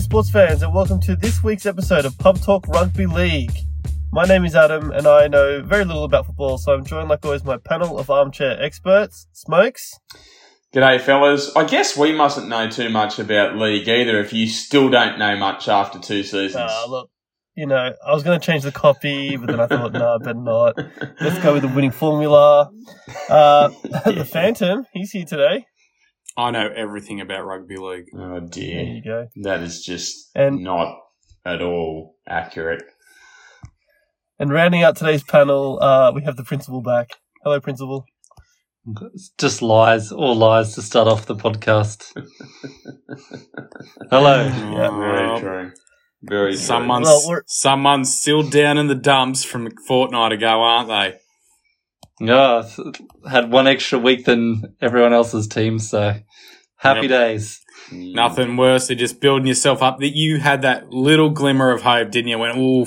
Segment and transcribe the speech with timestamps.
[0.00, 3.52] Sports fans, and welcome to this week's episode of Pub Talk Rugby League.
[4.12, 7.24] My name is Adam, and I know very little about football, so I'm joined, like
[7.24, 9.26] always, my panel of armchair experts.
[9.32, 9.98] Smokes.
[10.72, 11.54] G'day, fellas.
[11.56, 15.36] I guess we mustn't know too much about league either if you still don't know
[15.36, 16.70] much after two seasons.
[16.70, 17.10] Uh, look,
[17.56, 20.18] you know, I was going to change the copy, but then I thought, no, I
[20.18, 20.76] better not.
[21.20, 22.70] Let's go with the winning formula.
[23.28, 23.68] Uh,
[24.04, 25.66] the Phantom, he's here today.
[26.38, 28.06] I know everything about rugby league.
[28.14, 28.82] oh There dear.
[28.84, 29.26] you go.
[29.42, 30.96] That is just And- not
[31.44, 32.84] at all accurate.
[34.38, 37.08] And rounding out today's panel, uh, we have the Principal back.
[37.42, 38.04] Hello, Principal.
[39.36, 42.12] Just lies, all lies to start off the podcast.
[44.10, 44.44] Hello.
[44.44, 44.90] Yeah.
[44.98, 45.72] Very true.
[46.22, 46.56] Very true.
[46.60, 51.18] Someone's, Well, someone's still down in the dumps from a fortnight ago, aren't they?
[52.20, 52.62] Yeah,
[53.26, 56.14] I had one extra week than everyone else's team, so
[56.78, 57.10] happy Yep.
[57.10, 57.60] days.
[57.90, 58.14] Mm.
[58.14, 59.98] Nothing worse than just building yourself up.
[60.00, 62.38] That you had that little glimmer of hope, didn't you?
[62.38, 62.86] When ooh,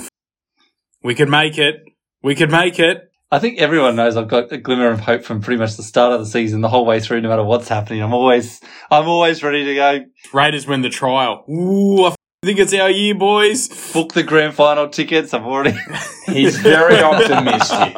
[1.02, 1.76] we could make it.
[2.22, 3.08] We could make it.
[3.30, 6.12] I think everyone knows I've got a glimmer of hope from pretty much the start
[6.12, 8.02] of the season, the whole way through, no matter what's happening.
[8.02, 10.00] I'm always, I'm always ready to go
[10.34, 11.44] Raiders win the trial.
[11.50, 13.68] Ooh, I f- think it's our year, boys.
[13.94, 15.32] book the grand final tickets.
[15.32, 15.74] I've already.
[16.26, 17.96] He's very optimistic.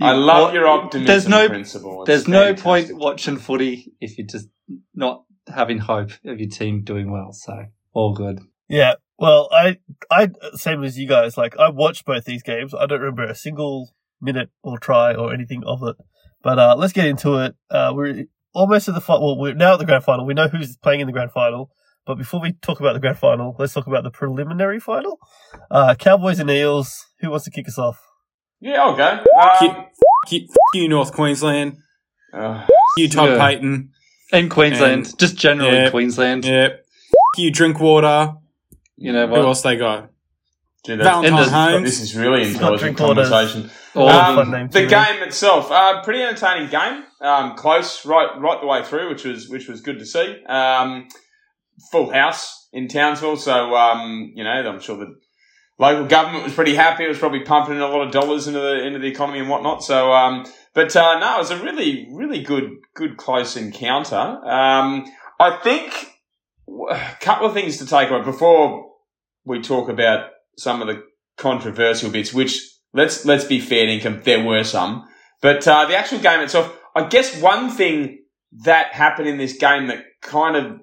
[0.00, 2.02] I love What- your optimism, There's no, principle.
[2.02, 2.64] It's there's no fantastic.
[2.64, 4.48] point watching footy if you're just
[4.94, 7.32] not having hope of your team doing well.
[7.32, 8.40] So all good.
[8.68, 9.78] Yeah, well, I,
[10.10, 12.74] I, same as you guys, like, I watched both these games.
[12.74, 15.96] I don't remember a single minute or try or anything of it.
[16.42, 17.54] But, uh, let's get into it.
[17.70, 19.36] Uh, we're almost at the final.
[19.36, 20.26] Well, we're now at the grand final.
[20.26, 21.70] We know who's playing in the grand final.
[22.06, 25.18] But before we talk about the grand final, let's talk about the preliminary final.
[25.70, 27.06] Uh, Cowboys and Eels.
[27.20, 27.98] Who wants to kick us off?
[28.64, 29.22] Yeah, I'll go.
[29.60, 29.84] Keep- Um,
[30.26, 31.76] Keep, f- you, North Queensland.
[32.32, 32.64] uh,
[32.96, 33.38] You, Todd Yeah.
[33.38, 33.88] Payten.
[34.32, 35.90] And Queensland, And- just generally yeah.
[35.90, 36.44] Queensland.
[36.46, 36.68] Yeah.
[36.72, 36.78] F-
[37.36, 38.32] You, Drinkwater.
[38.96, 39.40] You know Who what?
[39.42, 40.08] else they got?
[40.86, 41.50] gee, that's- Valentine Enders.
[41.52, 41.84] Holmes.
[41.84, 43.70] this is really It's intelligent conversation.
[43.94, 44.86] Um, fun name the too.
[44.88, 47.04] game itself, uh, pretty entertaining game.
[47.20, 50.42] Um, close right right the way through, which was which was good to see.
[50.46, 51.08] Um,
[51.92, 55.14] full house in Townsville, so um, you know I'm sure the
[55.78, 57.04] local government was pretty happy.
[57.04, 59.48] It was probably pumping in a lot of dollars into the into the economy and
[59.48, 59.82] whatnot.
[59.82, 64.16] So, um, but uh, no, it was a really really good good close encounter.
[64.16, 65.06] Um,
[65.40, 65.92] I think
[66.90, 68.92] a couple of things to take away before
[69.44, 71.02] we talk about some of the
[71.36, 72.60] controversial bits, which
[72.92, 75.06] let's let's be fair, Dinkum, there were some.
[75.40, 78.20] But uh, the actual game itself, I guess one thing
[78.64, 80.80] that happened in this game that kind of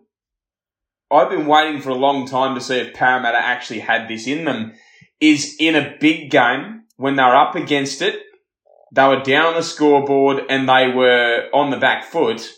[1.11, 4.45] I've been waiting for a long time to see if Parramatta actually had this in
[4.45, 4.73] them
[5.19, 8.21] is in a big game when they were up against it,
[8.93, 12.49] they were down on the scoreboard and they were on the back foot.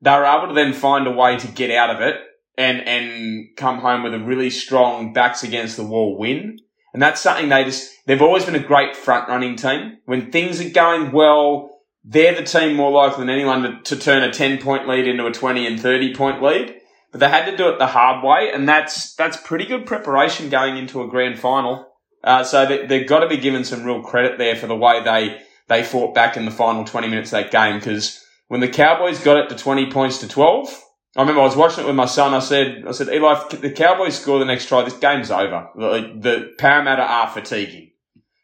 [0.00, 2.16] They were able to then find a way to get out of it
[2.56, 6.58] and and come home with a really strong backs against the wall win.
[6.92, 9.98] And that's something they just they've always been a great front running team.
[10.04, 14.22] When things are going well, they're the team more likely than anyone to, to turn
[14.22, 16.74] a ten point lead into a twenty and thirty point lead.
[17.12, 20.48] But they had to do it the hard way, and that's that's pretty good preparation
[20.48, 21.86] going into a grand final.
[22.24, 25.02] Uh, so they, they've got to be given some real credit there for the way
[25.04, 27.78] they they fought back in the final twenty minutes of that game.
[27.78, 30.68] Because when the Cowboys got it to twenty points to twelve,
[31.14, 32.32] I remember I was watching it with my son.
[32.32, 35.68] I said, I said, Eli, if the Cowboys score the next try, this game's over.
[35.76, 37.90] The, the Parramatta are fatiguing,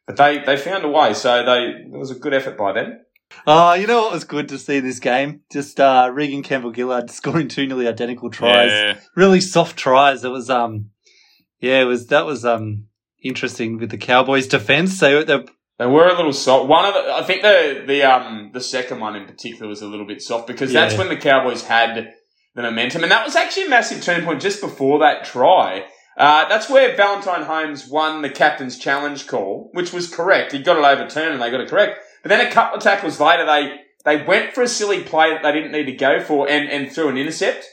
[0.06, 1.14] but they they found a way.
[1.14, 3.00] So they it was a good effort by them.
[3.46, 5.42] Oh, you know what was good to see this game?
[5.50, 8.70] Just uh, Reagan Campbell-Gillard scoring two nearly identical tries.
[8.70, 9.00] Yeah.
[9.14, 10.24] Really soft tries.
[10.24, 10.90] It was um,
[11.60, 12.86] yeah, it was that was um
[13.22, 14.98] interesting with the Cowboys' defense.
[14.98, 15.44] So they
[15.78, 16.68] They were a little soft.
[16.68, 19.88] One of the, I think the the um the second one in particular was a
[19.88, 22.14] little bit soft because that's when the Cowboys had
[22.54, 25.84] the momentum, and that was actually a massive turning point just before that try.
[26.16, 30.50] Uh, that's where Valentine Holmes won the captain's challenge call, which was correct.
[30.50, 32.00] He got it overturned and they got it correct.
[32.22, 35.42] But then a couple of tackles later, they they went for a silly play that
[35.42, 37.66] they didn't need to go for and, and threw an intercept.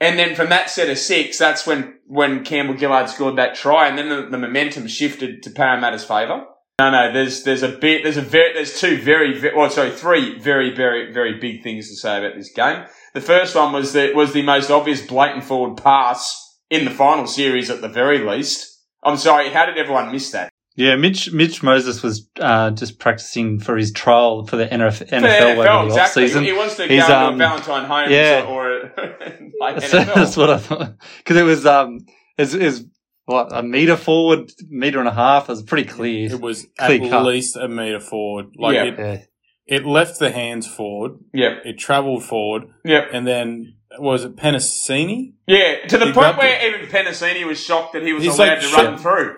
[0.00, 3.88] And then from that set of six, that's when, when Campbell Gillard scored that try,
[3.88, 6.44] and then the, the momentum shifted to Parramatta's favour.
[6.80, 9.92] No, no, there's there's a bit there's a very there's two very, very well sorry
[9.92, 12.84] three very very very big things to say about this game.
[13.14, 17.28] The first one was that was the most obvious blatant forward pass in the final
[17.28, 18.82] series at the very least.
[19.04, 20.50] I'm sorry, how did everyone miss that?
[20.76, 25.04] Yeah, Mitch Mitch Moses was uh, just practicing for his trial for the NFL, For
[25.04, 26.24] NFL, over the exactly.
[26.26, 26.44] offseason.
[26.44, 28.44] He wants to He's, go um, to Valentine Holmes yeah.
[28.48, 28.92] or, or
[29.60, 30.14] like That's, NFL.
[30.14, 32.00] that's what I thought because it was um,
[32.38, 32.86] is is
[33.26, 35.44] what a meter forward, meter and a half.
[35.44, 36.32] It was pretty clear.
[36.32, 37.24] It was Clear at cut.
[37.24, 38.46] least a meter forward.
[38.58, 38.84] Like Yeah.
[38.84, 39.76] it, Yeah.
[39.78, 41.12] it left the hands forward.
[41.32, 43.10] Yep, It travelled forward, yep.
[43.12, 45.34] and then was it Penisini?
[45.46, 48.36] Yeah, to the He point grabbed where even Penisini was shocked that he was He's
[48.36, 49.36] allowed like, to run through.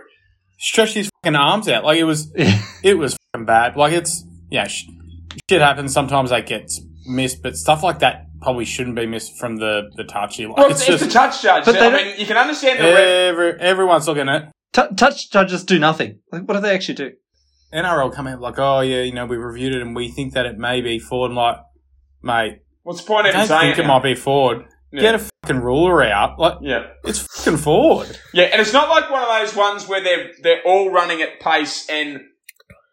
[0.58, 2.32] Stretched his fucking arms out like it was.
[2.82, 3.76] It was fucking bad.
[3.76, 4.84] Like it's yeah, sh-
[5.50, 5.92] shit happens.
[5.92, 10.04] Sometimes that gets missed, but stuff like that probably shouldn't be missed from the the
[10.04, 10.46] touchy.
[10.46, 11.64] Like, Well, it's it's, it's just the touch judge.
[11.64, 12.84] But I mean, you can understand the
[13.36, 13.60] ref.
[13.60, 16.20] everyone's looking at T- touch judges do nothing.
[16.30, 17.12] Like, what do they actually do?
[17.74, 20.46] NRL come out like, oh yeah, you know, we reviewed it and we think that
[20.46, 21.28] it may be forward.
[21.28, 21.56] And like,
[22.22, 23.94] mate, What's the point I of even don't saying think it now?
[23.98, 24.66] might be forward.
[24.92, 25.00] Yeah.
[25.00, 26.38] Get a fucking ruler out.
[26.38, 26.86] Like, Yeah.
[27.04, 28.18] it's fucking forward.
[28.32, 31.40] Yeah, and it's not like one of those ones where they're they're all running at
[31.40, 32.20] pace and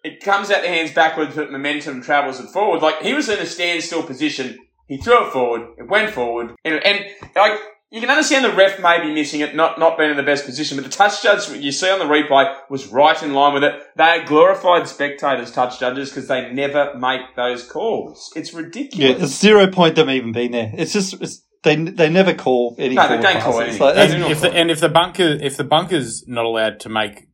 [0.03, 2.81] it comes out the hands backwards, but momentum travels it forward.
[2.81, 4.57] Like he was in a standstill position,
[4.87, 7.05] he threw it forward, it went forward, and, and
[7.35, 7.59] like
[7.89, 10.45] you can understand the ref may be missing it, not not being in the best
[10.45, 13.63] position, but the touch judge you see on the replay was right in line with
[13.63, 13.79] it.
[13.95, 18.31] They are glorified spectators, touch judges, because they never make those calls.
[18.35, 19.21] It's Yeah, ridiculous.
[19.23, 20.71] it's zero point them even being there.
[20.75, 22.95] It's just it's, they they never call any.
[22.95, 23.61] No, they forward don't call passes.
[23.61, 23.81] anything.
[23.81, 24.57] Like, They that's- do not And if the call.
[24.57, 27.27] and if the bunker if the bunker's not allowed to make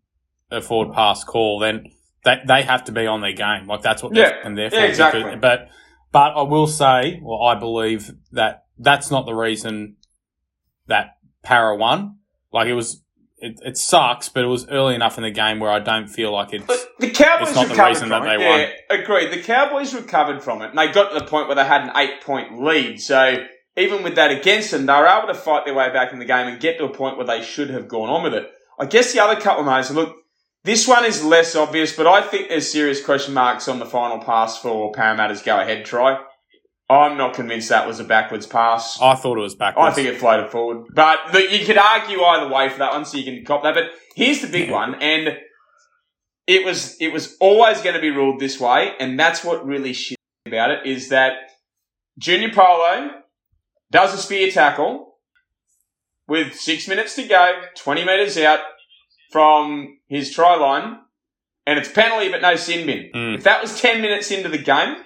[0.52, 0.96] a forward mm.
[0.96, 1.86] pass call, then
[2.24, 3.68] they they have to be on their game.
[3.68, 4.30] Like that's what Yeah.
[4.30, 4.78] they're and there for.
[4.78, 5.24] Yeah, exactly.
[5.24, 5.70] Because- But
[6.12, 9.98] but I will say, well, I believe that that's not the reason
[10.88, 12.16] that Para won.
[12.52, 13.04] Like it was,
[13.38, 16.32] it, it sucks, but it was early enough in the game where I don't feel
[16.34, 16.66] like it's.
[16.66, 18.40] But the Cowboys It's not the reason from that it.
[18.40, 18.44] they
[18.96, 19.32] yeah, agreed.
[19.32, 21.92] The Cowboys recovered from it, and they got to the point where they had an
[21.96, 23.00] eight-point lead.
[23.00, 23.36] So
[23.80, 26.26] even with that against them, they were able to fight their way back in the
[26.26, 28.50] game and get to a point where they should have gone on with it.
[28.80, 30.16] I guess the other couple of moments, look,
[30.64, 34.20] this one is less obvious, but I think there's serious question marks on the final
[34.20, 36.20] pass for Parramatta's go-ahead try.
[36.90, 39.00] I'm not convinced that was a backwards pass.
[39.00, 39.92] I thought it was backwards.
[39.92, 40.88] I think it floated forward.
[40.94, 43.76] But the, you could argue either way for that one, so you can cop that.
[43.76, 45.38] But here's the big one, and
[46.48, 49.94] it was it was always going to be ruled this way, and that's what really
[49.94, 50.18] shit
[50.48, 51.34] about it is that
[52.18, 53.19] Junior Paulo
[53.92, 55.16] does a spear tackle
[56.28, 58.60] with six minutes to go, twenty meters out
[59.32, 61.00] from his try line,
[61.66, 63.12] and it's penalty but no sin bin.
[63.14, 63.38] Mm.
[63.38, 64.98] If that was ten minutes into the game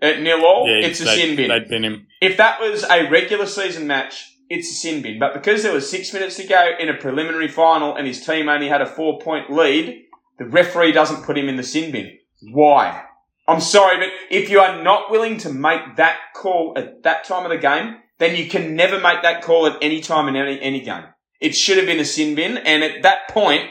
[0.00, 1.48] at nil all, Yeah, it's a sin bin.
[1.48, 2.06] They'd been him.
[2.20, 5.18] If that was a regular season match, it's a sin bin.
[5.18, 8.48] But because there was six minutes to go in a preliminary final and his team
[8.48, 10.04] only had a four point lead,
[10.38, 12.18] the referee doesn't put him in the sin bin.
[12.52, 13.05] Why?
[13.48, 17.44] I'm sorry, but if you are not willing to make that call at that time
[17.44, 20.60] of the game, then you can never make that call at any time in any,
[20.60, 21.04] any game.
[21.40, 23.70] It should have been a sin bin, and at that point,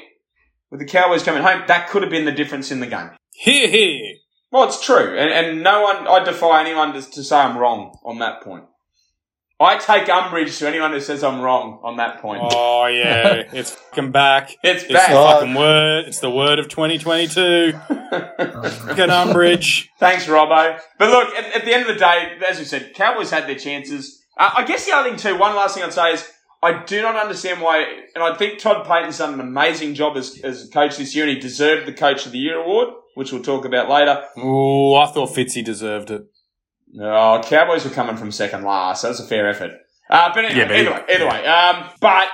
[0.69, 3.09] with the Cowboys coming home, that could have been the difference in the game.
[3.33, 4.15] Here, here.
[4.51, 7.97] Well, it's true, and, and no one, I defy anyone to, to say I'm wrong
[8.05, 8.65] on that point.
[9.59, 12.41] I take umbrage to anyone who says I'm wrong on that point.
[12.43, 14.53] Oh yeah, it's fucking back.
[14.61, 15.09] it's It's back.
[15.09, 16.05] the fucking word.
[16.07, 17.71] It's the word of 2022.
[17.71, 19.89] Fucking umbrage.
[19.99, 20.79] Thanks, Robbo.
[20.99, 23.55] But look, at, at the end of the day, as you said, Cowboys had their
[23.55, 24.21] chances.
[24.37, 26.29] Uh, I guess the other thing too, one last thing I'd say is,
[26.61, 27.85] I do not understand why,
[28.15, 31.25] and I think Todd Payten's done an amazing job as, as a coach this year,
[31.27, 34.23] and he deserved the Coach of the Year award, which we'll talk about later.
[34.37, 36.23] Oh, I thought Fitzy deserved it.
[36.99, 39.01] Oh, Cowboys were coming from second last.
[39.01, 39.71] That was a fair effort.
[40.09, 41.45] Uh, but anyway, Yeah, but- either way, either way.
[41.45, 42.27] Um, but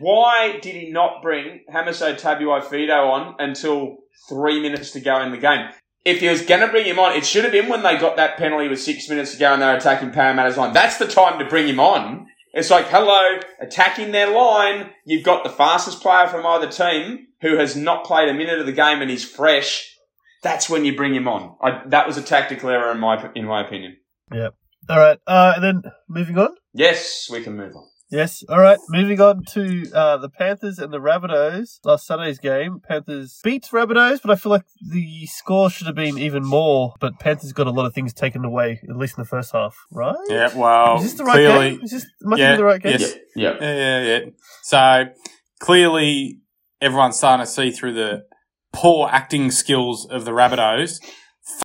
[0.00, 5.38] why did he not bring Hamiso Tabuai-Fidow on until three minutes to go in the
[5.38, 5.68] game?
[6.04, 8.16] If he was going to bring him on, it should have been when they got
[8.16, 10.72] that penalty with six minutes to go and they're attacking Parramatta's line.
[10.72, 12.26] That's the time to bring him on.
[12.52, 14.90] It's like, hello, attacking their line.
[15.04, 18.66] You've got the fastest player from either team who has not played a minute of
[18.66, 19.95] the game and he's fresh.
[20.46, 21.56] That's when you bring him on.
[21.60, 23.96] I, that was a tactical error in my in my opinion.
[24.32, 24.50] Yeah.
[24.88, 25.18] All right.
[25.26, 26.50] Uh, and then moving on.
[26.72, 27.84] Yes, we can move on.
[28.12, 28.44] Yes.
[28.48, 28.78] All right.
[28.88, 31.80] Moving on to uh, the Panthers and the Rabbitohs.
[31.84, 36.16] Last Sunday's game, Panthers beat Rabbitohs, but I feel like the score should have been
[36.16, 36.94] even more.
[37.00, 39.74] But Panthers got a lot of things taken away, at least in the first half,
[39.90, 40.14] right?
[40.28, 41.80] Yeah, well, Is this the right clearly, game?
[41.82, 42.92] Is this must Yeah, be the right game?
[43.00, 43.14] yes.
[43.34, 43.54] Yeah.
[43.60, 44.20] Yeah, yeah, yeah.
[44.62, 45.04] So
[45.58, 46.38] clearly,
[46.80, 48.24] everyone's starting to see through the
[48.72, 51.00] poor acting skills of the Rabbitohs.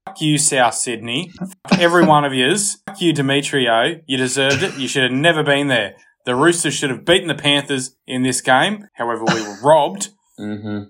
[0.06, 1.32] Fuck you, South Sydney.
[1.70, 2.78] Fuck every one of yous.
[2.86, 4.02] Fuck you, Demetriou.
[4.06, 4.78] You deserved it.
[4.78, 5.96] You should have never been there.
[6.26, 8.86] The Roosters should have beaten the Panthers in this game.
[8.94, 10.10] However, we were robbed.
[10.40, 10.84] Mm-hmm.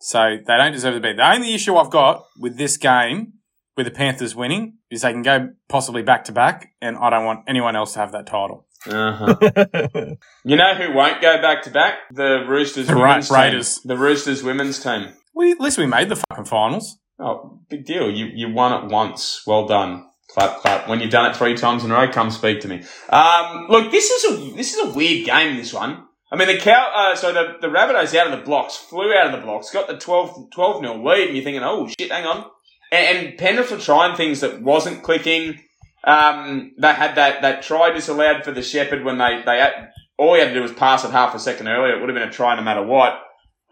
[0.00, 1.12] So they don't deserve to be.
[1.14, 3.32] The only issue I've got with this game,
[3.76, 7.24] with the Panthers winning, is they can go possibly back to back, and I don't
[7.24, 8.66] want anyone else to have that title.
[8.88, 9.34] Uh-huh.
[10.44, 11.94] You know who won't go back to back?
[12.12, 13.78] The Roosters The women's Ra- Raiders.
[13.78, 13.88] team.
[13.88, 15.08] The Roosters women's team.
[15.36, 16.98] We, at least we made the fucking finals.
[17.18, 18.10] Oh, big deal.
[18.10, 19.42] You you won it once.
[19.46, 20.08] Well done.
[20.30, 20.88] Clap, clap.
[20.88, 22.82] When you've done it three times in a row, come speak to me.
[23.10, 25.56] Um, look, this is a this is a weird game.
[25.56, 26.04] This one.
[26.32, 26.92] I mean, the cow.
[26.94, 29.86] Uh, so the the Rabbitohs out of the blocks, flew out of the blocks, got
[29.86, 32.50] the 12 12 nil lead, and you're thinking, oh shit, hang on.
[32.90, 35.60] And, and Penrith were trying things that wasn't clicking.
[36.04, 40.34] Um, they had that, that try disallowed for the Shepherd when they, they had, all
[40.34, 41.96] he had to do was pass it half a second earlier.
[41.96, 43.20] It would have been a try no matter what.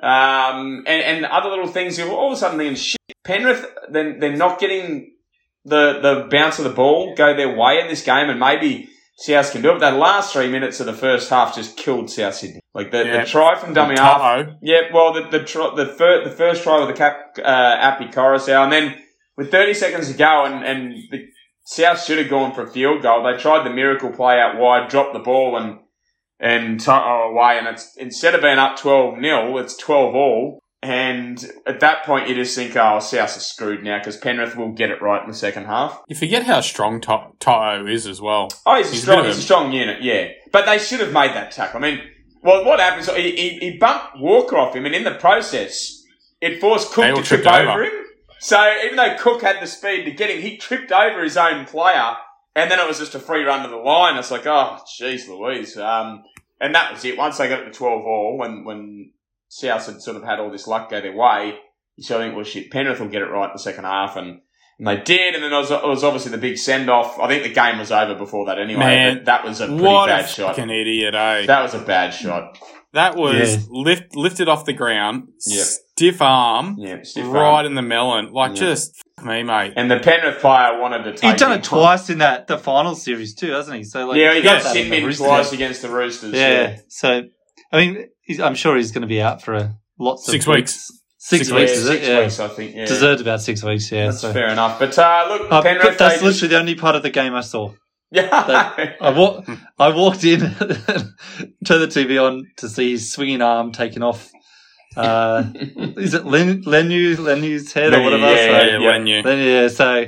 [0.03, 4.19] Um, and, and other little things, you're all of a sudden thinking, shit, Penrith, then
[4.21, 5.13] they're not getting
[5.65, 9.53] the, the bounce of the ball go their way in this game and maybe South
[9.53, 9.75] can do it.
[9.75, 12.61] But that last three minutes of the first half just killed South Sydney.
[12.75, 13.21] Like the, Yeah.
[13.25, 14.21] the try from dummy half.
[14.61, 18.07] Yeah, well, the the tr- the, fir- the first try with the cap uh, Api
[18.07, 18.95] Koroisau, and then
[19.37, 21.29] with 30 seconds to go, and and the
[21.65, 23.23] South should have gone for a field goal.
[23.23, 25.79] They tried the miracle play out wide, dropped the ball, and
[26.41, 30.61] and To'o oh, away, and it's instead of being up 12 0 it's 12 all.
[30.83, 34.73] And at that point, you just think, oh, South are screwed now because Penrith will
[34.73, 35.99] get it right in the second half.
[36.09, 38.51] You forget how strong To- To'o is as well.
[38.67, 40.29] Oh, he's, a He's a strong, of he's a a- strong unit, yeah.
[40.53, 41.83] But they should have made that tackle.
[41.83, 42.01] I mean,
[42.43, 43.09] well, what happens?
[43.09, 46.03] He, he, he bumped Walker off him, and in the process,
[46.43, 47.71] it forced Cook to trip over.
[47.71, 47.85] over.
[47.85, 47.93] him.
[48.41, 51.65] So even though Cook had the speed to get him, he tripped over his own
[51.65, 52.15] player,
[52.57, 54.17] and then it was just a free run to the line.
[54.17, 55.77] It's like, oh, jeez, Louise.
[55.77, 56.23] Um,
[56.61, 57.17] and that was it.
[57.19, 59.11] Once they got it to twelve all, when when
[59.49, 61.55] South had sort of had all this luck go their way,
[61.97, 64.17] you sort of think, well, shit, Penrith will get it right in the second half,
[64.17, 64.41] and.
[64.77, 67.21] And they did, and then there was, it was obviously the big send off.
[67.21, 68.81] I think the game was over before that anyway.
[68.81, 70.57] Man, but that was a pretty What bad a shot.
[70.57, 71.47] fucking idiot, eh?
[71.47, 72.59] That was a bad shot.
[72.93, 73.63] That was Yeah.
[73.71, 75.67] lift lifted off the ground, Yep.
[75.97, 77.67] Stiff arm, Yeah, stiff right arm.
[77.67, 78.33] in the melon.
[78.33, 78.57] Like Yeah.
[78.73, 79.75] just fuck me, mate.
[79.77, 81.31] And the Penrith player wanted to take.
[81.33, 81.59] He's done him.
[81.59, 83.85] it twice in that the final series too, hasn't he?
[83.85, 84.45] So like, yeah, he Yeah.
[84.45, 86.33] got that sin in the min twice against the Roosters.
[86.35, 86.49] Yeah.
[86.63, 87.23] Yeah, So
[87.73, 90.47] I mean, he's, I'm sure he's going to be out for a lots of Six
[90.47, 90.91] weeks.
[91.19, 92.11] Six, Six weeks, Yeah, is six it?
[92.11, 92.21] Yeah.
[92.21, 92.75] weeks, I think.
[92.75, 93.91] Yeah, Deserved about six weeks.
[93.91, 94.07] Yeah.
[94.07, 94.33] that's so.
[94.33, 94.79] fair enough.
[94.79, 95.83] But uh, look, Uh, Penrith.
[95.83, 97.73] but that's they just- literally the only part of the game I saw.
[98.11, 98.93] yeah.
[99.01, 99.43] I, wa-
[99.79, 100.41] I walked in,
[101.65, 104.31] turned the TV on to see his swinging arm taken off.
[104.97, 108.23] Uh, is it Len, Lenu, Lenu's head or whatever?
[108.27, 108.79] yeah, so, Yeah, yeah.
[108.79, 109.23] yeah, when you.
[109.23, 110.07] Then, yeah, so,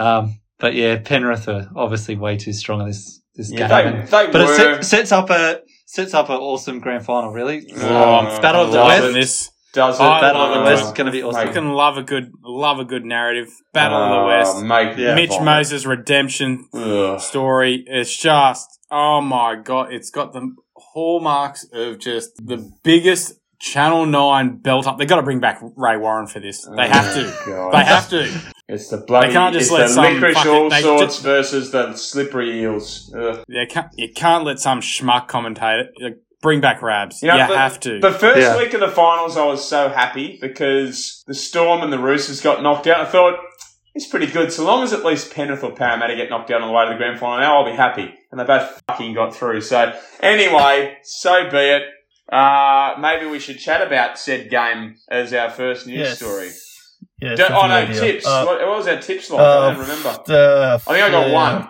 [0.00, 4.00] um, but yeah, Penrith are obviously way too strong in this this yeah, game.
[4.00, 4.52] they, they but were.
[4.52, 7.30] it set, sets up a sets up an awesome grand final.
[7.32, 9.14] Really, Oh, I'm Uh, Battle of the loving West.
[9.14, 9.50] this.
[9.72, 10.02] does it?
[10.02, 10.64] I Battle of the it.
[10.64, 11.44] West is going to be awesome.
[11.46, 11.54] Mate.
[11.54, 13.48] can love a good, love a good narrative.
[13.72, 14.62] Battle of the Oh, West.
[14.64, 15.14] mate, Yeah.
[15.14, 15.44] Mitch vomit.
[15.44, 17.20] Moses redemption Ugh.
[17.20, 17.84] story.
[17.86, 24.56] It's just, oh my god, it's got the hallmarks of just the biggest Channel Nine
[24.58, 24.98] belt up.
[24.98, 26.62] They've got to bring back Ray Warren for this.
[26.64, 27.24] They oh have to.
[27.26, 27.72] Oh, God.
[27.74, 28.52] They have to.
[28.68, 29.28] It's the bloody.
[29.28, 32.60] They can't just it's let the some licorice fucking- all sorts just- versus the slippery
[32.62, 33.12] eels.
[33.18, 33.44] Ugh.
[33.48, 33.88] You can't.
[33.96, 37.20] You can't let some schmuck commentator like, bring back Rabs.
[37.22, 37.98] You know, you the- have to.
[37.98, 38.58] The first Yeah.
[38.58, 42.62] week of the finals, I was so happy because the Storm and the Roosters got
[42.62, 43.00] knocked out.
[43.00, 43.38] I thought
[43.94, 46.68] it's pretty good, so long as at least Penrith or Parramatta get knocked out on
[46.68, 47.38] the way to the grand final.
[47.40, 49.62] Now I'll be happy, and they both fucking got through.
[49.62, 51.82] So anyway, so be it.
[52.30, 56.18] Uh, maybe we should chat about said game as our first news Yes.
[56.18, 56.50] story.
[57.20, 58.12] Yeah, Don't, oh no, definitely, yeah.
[58.12, 58.26] tips.
[58.26, 59.40] Uh, what, what was our tips like?
[59.40, 60.08] uh, I don't remember.
[60.08, 61.68] uh, I think I got yeah, one.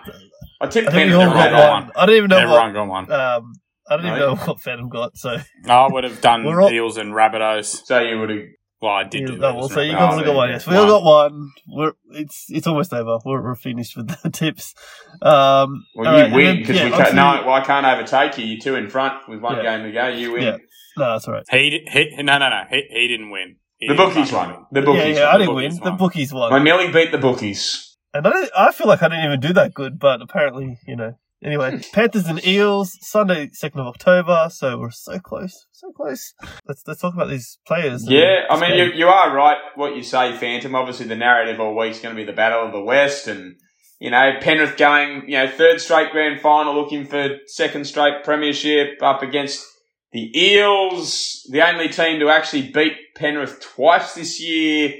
[0.61, 1.69] I tipped I think we Penrith all got Rabbitohs.
[1.85, 1.91] one.
[1.95, 3.05] I don't even know Everyone got one.
[3.07, 3.19] what.
[3.19, 3.53] Um,
[3.89, 5.17] I don't even know what Phantom got.
[5.17, 5.37] So
[5.67, 7.85] I would have done We're all- Eels and Rabbitohs.
[7.85, 8.39] So you would have.
[8.81, 9.97] Well, I did do You- Eels well, and so you Rabbitohs.
[9.99, 10.47] guys Oh, all got one.
[10.49, 10.55] yeah.
[10.55, 11.51] Yes, we all got one.
[11.67, 13.17] We're it's it's almost over.
[13.25, 14.73] We're, we're finished with the tips.
[15.21, 17.01] Um, Well, all you right, and win then, because yeah, we can't.
[17.01, 18.45] obviously- No, well, I can't overtake you.
[18.45, 19.77] You're two in front with one Yeah.
[19.77, 20.07] game to go.
[20.07, 20.43] You win.
[20.43, 20.57] Yeah.
[20.97, 21.45] No, that's all right.
[21.51, 23.57] He, he no no no he, he didn't win.
[23.77, 24.65] He The didn't bookies fucking won.
[24.71, 25.35] The bookies yeah, yeah, won.
[25.35, 25.83] I didn't bookies win.
[25.83, 26.53] The bookies won.
[26.53, 27.97] I nearly beat the bookies.
[28.13, 31.17] And I, I feel like I didn't even do that good, but apparently, you know.
[31.43, 31.81] Anyway, hmm.
[31.93, 34.47] Panthers and Eels, Sunday, second of October.
[34.51, 36.33] So we're so close, so close.
[36.67, 38.09] Let's let's talk about these players.
[38.09, 40.75] Yeah, I mean, you, you are right what you say, Phantom.
[40.75, 43.55] Obviously, the narrative all week's going to be the Battle of the West and,
[43.99, 49.01] you know, Penrith going, you know, third straight grand final looking for second straight premiership
[49.01, 49.65] up against
[50.11, 54.93] the Eels, the only team to actually beat Penrith twice this year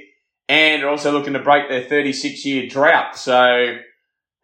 [0.48, 3.16] and are also looking to break their 36 year drought.
[3.16, 3.76] So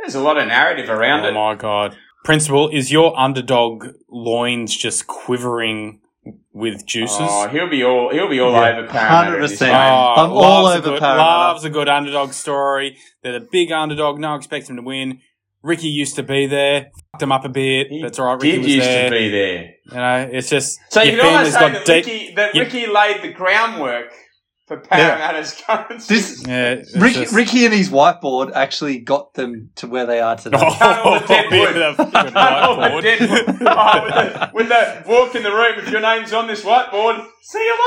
[0.01, 1.31] there's a lot of narrative around Oh it.
[1.33, 1.97] Oh my god!
[2.25, 6.01] Principal, is your underdog loins just quivering
[6.53, 7.19] with juices?
[7.21, 9.37] Oh, he'll be all he'll be all Yeah, over Parramatta.
[9.37, 9.59] in 100%.
[9.61, 9.71] game.
[9.75, 11.31] Ah, I'm all a over good, Parramatta.
[11.53, 12.97] Loves a good underdog story.
[13.23, 14.19] They're the big underdog.
[14.19, 15.21] No one expects him to win.
[15.63, 16.91] Ricky used to be there.
[17.13, 17.89] Fucked him up a bit.
[17.89, 18.35] He That's all right.
[18.43, 19.11] Ricky Did was used there.
[19.11, 19.63] to be there.
[19.85, 22.55] You know, it's just So you your can almost family's say that deep- Ricky, that
[22.55, 24.13] you- Ricky laid the groundwork
[24.67, 26.15] for Parramatta's currency.
[26.15, 30.21] This Yeah, it's Ricky, just- Ricky and his whiteboard actually got them to where they
[30.21, 30.59] are today.
[30.61, 31.77] Oh, the dead wood.
[31.77, 33.03] yeah, the fucking Oh, the whiteboard.
[33.03, 33.21] dead.
[33.69, 37.25] Oh, with, the, with the walk in the room, if your name's on this whiteboard,
[37.43, 37.79] see you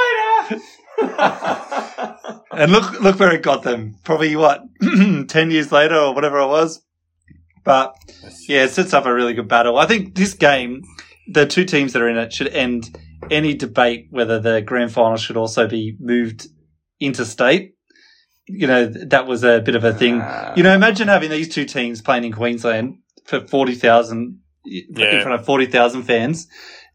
[0.50, 0.64] later.
[2.52, 3.96] And look, look where it got them.
[4.04, 4.64] Probably what
[5.30, 6.82] ten years later or whatever it was.
[7.64, 7.96] But
[8.48, 9.78] yeah, it sets up a really good battle.
[9.78, 10.82] I think this game,
[11.32, 12.98] the two teams that are in it, should end
[13.30, 16.48] any debate whether the grand final should also be moved
[17.00, 17.76] interstate.
[18.52, 20.22] you know, that was a bit of a thing.
[20.22, 25.22] Uh, You know, imagine having these two teams playing in Queensland for 40,000, in Yeah.
[25.22, 26.48] front of 40,000 fans.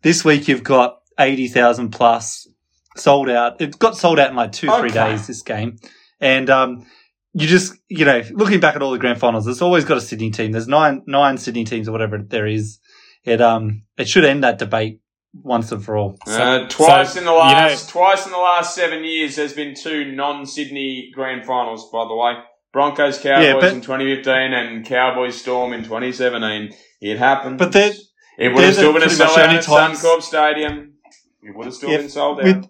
[0.03, 2.49] This week you've got 80,000 plus
[2.97, 3.61] sold out.
[3.61, 5.11] It got sold out in like two, three Okay.
[5.13, 5.77] days, this game.
[6.21, 6.87] And, um,
[7.35, 10.01] you just, you know, looking back at all the grand finals, it's always got a
[10.01, 10.51] Sydney team.
[10.51, 12.81] There's nine, nine Sydney teams or whatever there is.
[13.25, 14.99] It, um, it should end that debate
[15.43, 16.17] once and for all.
[16.27, 19.53] Uh, twice so, in the you know- last twice in the last seven years, there's
[19.53, 21.91] been two non-Sydney grand finals.
[21.91, 22.35] By the way,
[22.73, 26.75] Broncos Cowboys Yeah, but- in 2015 and Cowboys Storm in 2017.
[27.01, 27.59] It happened.
[27.59, 27.93] But they're,
[28.39, 30.95] it would have still been a sellout at Suncorp Stadium.
[31.43, 32.45] It would have still Yeah, been sold out.
[32.45, 32.69] with,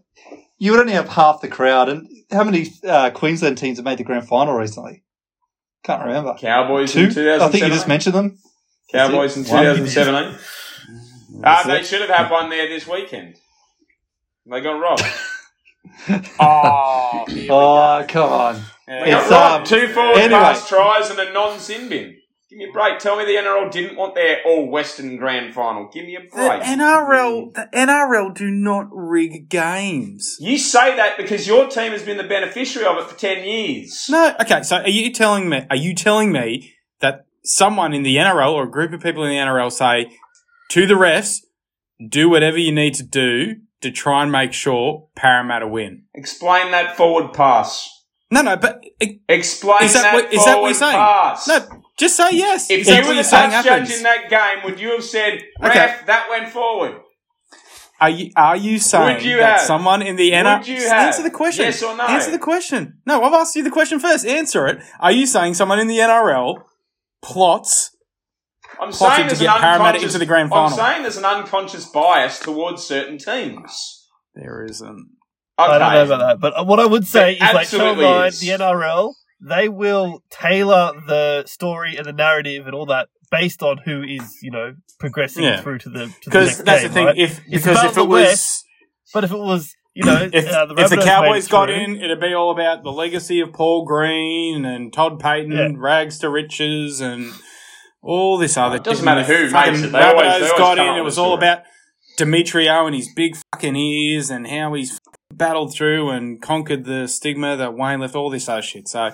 [0.59, 1.89] you would only have half the crowd.
[1.89, 5.05] And how many uh, Queensland teams have made the grand final recently?
[5.85, 6.35] Can't remember.
[6.41, 7.07] Cowboys Two?
[7.07, 8.39] I think you just mentioned them.
[8.91, 10.39] Cowboys in 2017.
[11.47, 13.37] Ah, they should have had one there this weekend.
[14.47, 15.05] They got robbed.
[16.39, 18.55] Oh, here we Oh, come on.
[18.55, 18.61] go.
[18.87, 19.11] They Yeah.
[19.11, 19.73] got It's, robbed.
[19.73, 20.41] um, Two forward anyway.
[20.41, 22.17] pass tries and a non-sin bin.
[22.51, 22.99] Give me a break.
[22.99, 25.89] Tell me the NRL didn't want their all-Western grand final.
[25.93, 26.63] Give me a The break.
[26.63, 30.37] NRL, the NRL do not rig games.
[30.41, 34.07] You say that because your team has been the beneficiary of it for 10 years.
[34.09, 34.63] No, okay.
[34.63, 35.67] So are you telling me?
[35.71, 39.31] Are you telling me that someone in the NRL or a group of people in
[39.31, 40.11] the NRL say
[40.71, 41.41] to the refs,
[42.09, 46.05] do whatever you need to do to try and make sure Parramatta win?
[46.15, 47.89] Explain that forward pass.
[48.31, 50.97] No, no, but it, Explain is that, that, what, is that what you're forward saying?
[50.97, 51.49] pass.
[51.49, 52.71] No, just say yes.
[52.71, 55.69] If you were the saying judge in that game, would you have said, Okay.
[55.79, 57.01] ref, that went forward?
[58.01, 59.61] Are you are you saying you that have?
[59.61, 60.59] someone in the NRL?
[60.59, 61.07] Would you Just have?
[61.07, 61.65] Answer the question.
[61.67, 62.05] Yes or no?
[62.05, 62.99] Answer the question.
[63.07, 64.27] No, I've asked you the question first.
[64.27, 64.81] Answer it.
[64.99, 66.57] Are you saying someone in the NRL
[67.23, 67.94] plots?
[68.81, 71.17] I'm Plotted saying to there's get an Parramatta unconscious, into the grand I'm saying there's
[71.17, 74.09] an unconscious bias towards certain teams.
[74.35, 75.09] There isn't.
[75.59, 75.73] Okay.
[75.73, 78.05] I don't know about that, but what I would say There is like Channel absolutely
[78.05, 83.63] 9, the NRL, they will tailor the story and the narrative and all that based
[83.63, 85.61] on who is, you know, progressing Yeah.
[85.61, 87.07] through to the to the Because that's game, the thing.
[87.07, 87.19] right?
[87.19, 88.65] If It's because if the it was West,
[89.13, 91.97] But if it was, you know, if, uh, the if the Cowboys got through, in,
[92.03, 95.69] it'd be all about the legacy of Paul Green and Todd Payten, Yeah.
[95.77, 97.33] rags to riches, and
[98.05, 98.77] all this other.
[98.77, 100.97] It doesn't matter who Fucking makes it, they always- they Rabbitohs always got in.
[100.97, 101.49] It was all story.
[101.49, 101.63] about
[102.19, 105.01] Demetriou and his big fucking ears and how he's
[105.33, 108.15] battled through and conquered the stigma that Wayne left.
[108.15, 108.87] All this other shit.
[108.89, 109.11] So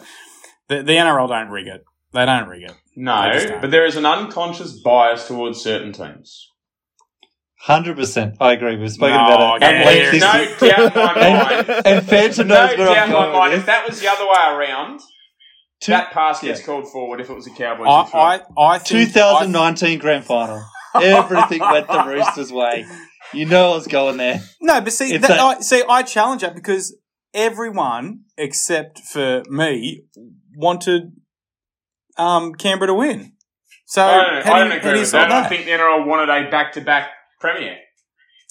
[0.69, 1.85] the, the NRL don't rig it.
[2.13, 2.73] They don't rig it.
[2.97, 3.61] No, I just don't.
[3.63, 6.49] but there is an unconscious bias towards certain teams.
[7.65, 8.77] Hundred percent, I agree.
[8.77, 9.65] We've spoken No, about it.
[9.65, 9.77] okay.
[9.77, 11.87] And length there's this no doubt in my mind.
[11.87, 13.51] and Phantom no knows where doubt I'm in my going mind.
[13.53, 13.75] with If this.
[13.75, 15.01] that was the other way around,
[15.81, 16.67] Two- that pass gets yeah.
[16.67, 17.87] called forward if it was a Cowboys.
[17.89, 18.03] I,
[18.37, 18.43] in.
[18.59, 20.63] I, I think 2019 grand final.
[20.95, 22.85] Everything went the Roosters' way.
[23.33, 24.41] You know I was going there.
[24.61, 26.97] No, but see, that, a- I, see, I challenge that because
[27.33, 30.05] everyone except for me
[30.57, 31.13] wanted
[32.17, 33.33] um, Canberra to win.
[33.87, 35.47] So I don't, how I do don't you, how agree do with solve that.
[35.47, 37.09] I think the NRL wanted a back-to-back
[37.41, 37.77] premier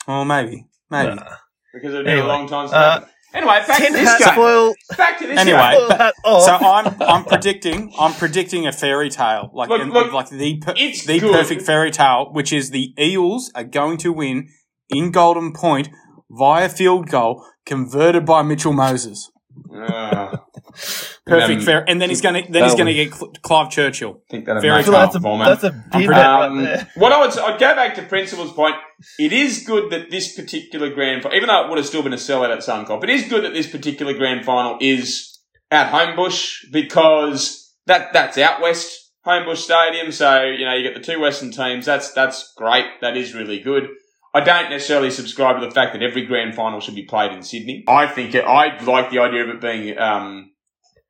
[0.07, 1.15] Well, maybe, maybe.
[1.15, 1.35] Nah.
[1.73, 2.67] because it'd been Anyway, a long time.
[2.67, 3.11] Since uh, happened.
[3.33, 4.33] Anyway, back to this hat game.
[4.35, 5.87] foil, Back to this Anyway, game.
[5.87, 10.11] foil but- So I'm I'm predicting I'm predicting a fairy tale like Look, an- look,
[10.13, 11.31] like the per- it's the good.
[11.33, 14.47] perfect fairy tale, which is the Eels are going to win
[14.89, 15.89] in Golden Point
[16.31, 19.31] via field goal converted by Mitchell Moses.
[19.73, 20.37] Uh,
[21.25, 24.21] Perfect fair, and then he's going to then he's going to get Cl- Clive Churchill.
[24.27, 25.47] I think that'd Very make So that's a, vomit.
[25.47, 28.75] that's a big Um, right what I would I'd go back to Principal's point.
[29.19, 32.13] It is good that this particular grand final, even though it would have still been
[32.13, 36.71] a sellout at Suncorp, it is good that this particular grand final is at Homebush
[36.71, 40.11] because that that's out west Homebush Stadium.
[40.11, 41.85] So you know you get the two Western teams.
[41.85, 42.85] That's that's great.
[43.01, 43.89] That is really good.
[44.33, 47.41] I don't necessarily subscribe to the fact that every grand final should be played in
[47.41, 47.83] Sydney.
[47.87, 50.51] I think it, I like the idea of it being um,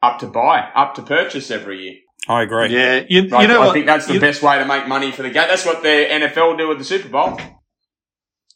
[0.02, 1.94] up to buy, up to purchase every year.
[2.28, 2.68] I agree.
[2.70, 3.74] Yeah, you, Like, you know I what?
[3.74, 5.48] think that's the You- best way to make money for the game.
[5.48, 7.38] That's what the NFL do with the Super Bowl.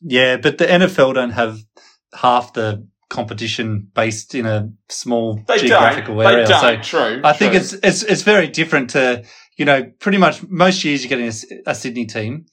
[0.01, 1.59] Yeah, but the NFL don't have
[2.13, 6.25] half the competition based in a small They geographical don't.
[6.33, 6.47] area.
[6.47, 6.83] They So don't.
[6.83, 7.21] True.
[7.23, 7.61] I think true.
[7.61, 9.23] it's it's it's very different to
[9.57, 11.31] you know pretty much most years you're getting
[11.65, 12.45] a Sydney team.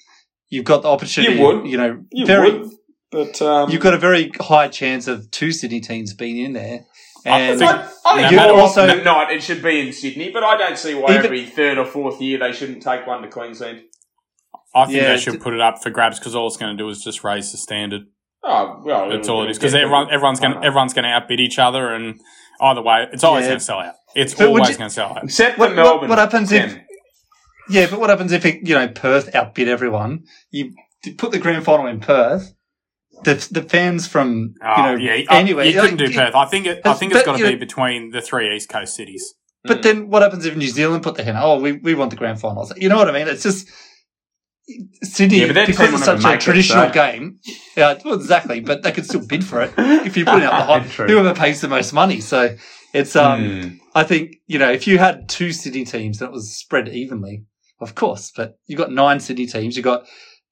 [0.50, 1.34] You've got the opportunity.
[1.36, 1.66] You would.
[1.66, 2.58] You know, you very.
[2.58, 2.70] would,
[3.10, 6.84] but um, You've got a very high chance of two Sydney teams being in there.
[7.24, 9.92] And think- I, I think You more also- often than not, it should be in
[9.92, 13.06] Sydney, but I don't see why Even- every third or fourth year they shouldn't take
[13.06, 13.82] one to Queensland.
[14.74, 16.76] I think Yeah, they should d- put it up for grabs because all it's going
[16.76, 18.02] to do is just raise the standard.
[18.42, 21.10] Oh well, That's it'll- all it is because everyone everyone's going to everyone's going to
[21.10, 22.18] outbid each other, and
[22.62, 23.48] either way, it's always Yeah.
[23.50, 23.94] going to sell out.
[24.14, 25.24] It's But always you- going to sell out.
[25.24, 26.08] Except for What- what- Melbourne.
[26.08, 26.84] what happens if- Ken.
[27.70, 30.24] Yeah, but what happens if it, you know Perth outbid everyone?
[30.50, 30.74] You
[31.18, 32.52] put the grand final in Perth.
[33.24, 35.68] the the fans from Oh, you know yeah, uh, anyway.
[35.72, 36.35] you couldn't like, do Perth.
[36.35, 36.80] I think it.
[36.87, 39.35] I think it's got to be know- between the three East Coast cities.
[39.62, 39.83] But Mm.
[39.83, 41.37] then what happens if New Zealand put their hand?
[41.38, 42.72] Oh, we, we want the grand finals.
[42.78, 43.28] You know what I mean?
[43.28, 43.68] It's just
[45.02, 47.38] Sydney Yeah, but because it's such a make it, traditional game.
[47.76, 48.61] Yeah, well, exactly.
[48.61, 50.52] But they could still bid for it if you put it out
[50.83, 51.09] the hot.
[51.11, 52.20] Whoever pays the most money.
[52.20, 52.56] So
[52.94, 53.40] it's um.
[53.42, 53.78] Mm.
[53.94, 57.44] I think you know if you had two Sydney teams and it was spread evenly,
[57.81, 58.33] of course.
[58.37, 59.77] But you've got nine Sydney teams.
[59.77, 60.05] You've got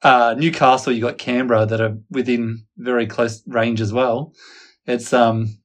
[0.03, 0.93] uh, Newcastle.
[0.93, 4.33] You've got Canberra that are within very close range as well.
[4.87, 5.59] It's um.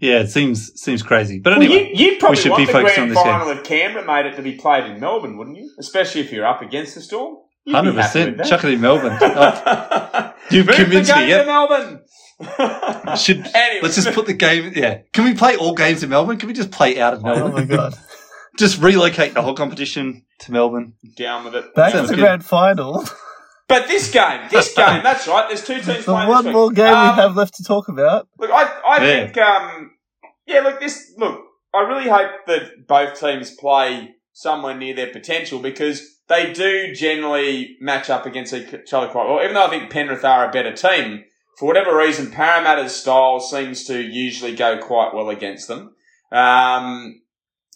[0.00, 1.38] Yeah, it seems seems crazy.
[1.38, 3.50] But Well, anyway, you, you'd probably should want be the focused grand on this final
[3.50, 5.70] if Canberra made it to be played in Melbourne, wouldn't you?
[5.78, 7.36] Especially if you're up against the Storm.
[7.68, 8.44] Hundred percent.
[8.44, 9.16] Chuck it in Melbourne.
[9.22, 10.34] Oh.
[10.50, 11.30] You've Move the convinced game me.
[11.30, 11.38] Yeah.
[11.38, 12.00] to Melbourne.
[13.16, 13.80] Should Anyway.
[13.82, 14.72] let's just put the game.
[14.74, 16.36] Yeah, can we play all games in Melbourne?
[16.38, 17.52] Can we just play out of Melbourne?
[17.52, 17.94] Oh my god.
[18.58, 20.94] Just relocate the whole competition to Melbourne.
[21.16, 21.74] down with it.
[21.74, 22.22] Back Sounds to the good.
[22.22, 23.04] grand final.
[23.68, 25.46] But this game, this game, that's right.
[25.48, 26.28] There's two teams The playing.
[26.28, 28.28] one this more game Um, we have left to talk about.
[28.38, 29.24] Look, I, I Yeah.
[29.24, 29.90] think, um,
[30.46, 31.40] yeah, look, this, look,
[31.74, 37.76] I really hope that both teams play somewhere near their potential because they do generally
[37.80, 39.40] match up against each other quite well.
[39.42, 41.24] Even though I think Penrith are a better team,
[41.58, 45.94] for whatever reason, Parramatta's style seems to usually go quite well against them.
[46.32, 47.20] Um,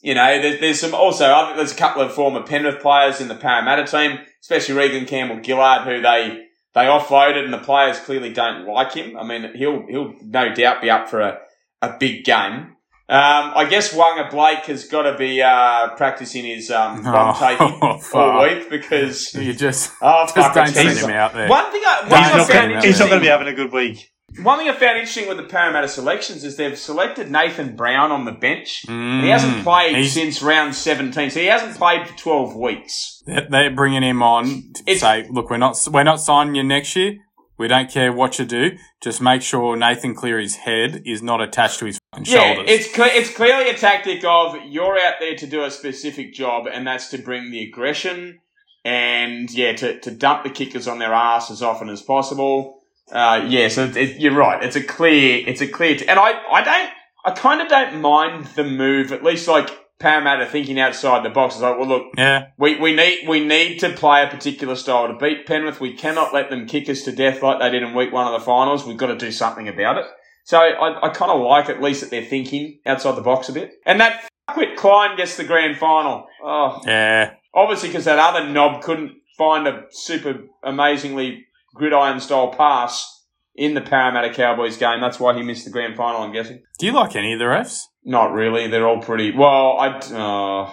[0.03, 3.21] you know, there's, there's some also, I think there's a couple of former Penrith players
[3.21, 8.33] in the Parramatta team, especially Reagan Campbell-Gillard, who they, they offloaded and the players clearly
[8.33, 9.17] don't like him.
[9.17, 11.39] I mean, he'll, he'll no doubt be up for a,
[11.83, 12.75] a big game.
[13.11, 17.41] Um, I guess Waqa Blake has got to be, uh, practicing his, um, bomb Oh,
[17.41, 17.81] taking
[18.21, 21.49] all week because, You just oh, just fuck, don't send him out there.
[21.49, 23.31] One thing I, one He's thing I not found gonna- He's not going to be
[23.31, 24.11] having a good week.
[24.43, 28.25] One thing I found interesting with the Parramatta selections is they've selected Nathan Brown on
[28.25, 28.85] the bench.
[28.87, 32.55] And he Mm, hasn't played he's- since round 17, so he hasn't played for 12
[32.55, 33.23] weeks.
[33.27, 36.95] They're bringing him on to It's- say, look, we're not we're not signing you next
[36.95, 37.17] year.
[37.57, 38.77] We don't care what you do.
[39.03, 42.71] Just make sure Nathan Cleary's head is not attached to his Yeah, shoulders.
[42.71, 46.69] it's cle it's clearly a tactic of you're out there to do a specific job,
[46.73, 48.39] and that's to bring the aggression
[48.85, 52.78] and yeah, to, to dump the kickers on their ass as often as possible.
[53.13, 54.63] Uh, yeah, so it, it- you're right.
[54.63, 56.91] It's a clear, it's a clear, t- and I, I don't,
[57.25, 59.13] I kind of don't mind the move.
[59.13, 61.55] At least like Parramatta thinking outside the box.
[61.57, 65.09] It's like, well, look, yeah, we, we need we need to play a particular style
[65.09, 65.81] to beat Penrith.
[65.81, 68.39] We cannot let them kick us to death like they did in week one of
[68.39, 68.87] the finals.
[68.87, 70.07] We've got to do something about it.
[70.45, 73.53] So I, I kind of like at least that they're thinking outside the box a
[73.53, 73.73] bit.
[73.85, 76.27] And that fuckwit Klein gets the grand final.
[76.43, 77.35] Oh, yeah.
[77.53, 81.45] obviously because that other knob couldn't find a super amazingly
[81.79, 85.01] gridiron style pass in the Parramatta Cowboys game.
[85.01, 86.23] That's why he missed the grand final.
[86.23, 86.63] I'm guessing.
[86.79, 87.83] Do you like any of the refs?
[88.05, 88.69] Not really.
[88.69, 89.33] They're all pretty.
[89.37, 89.89] Well, I.
[89.89, 90.73] Uh,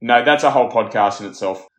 [0.00, 1.66] no, that's a whole podcast in itself.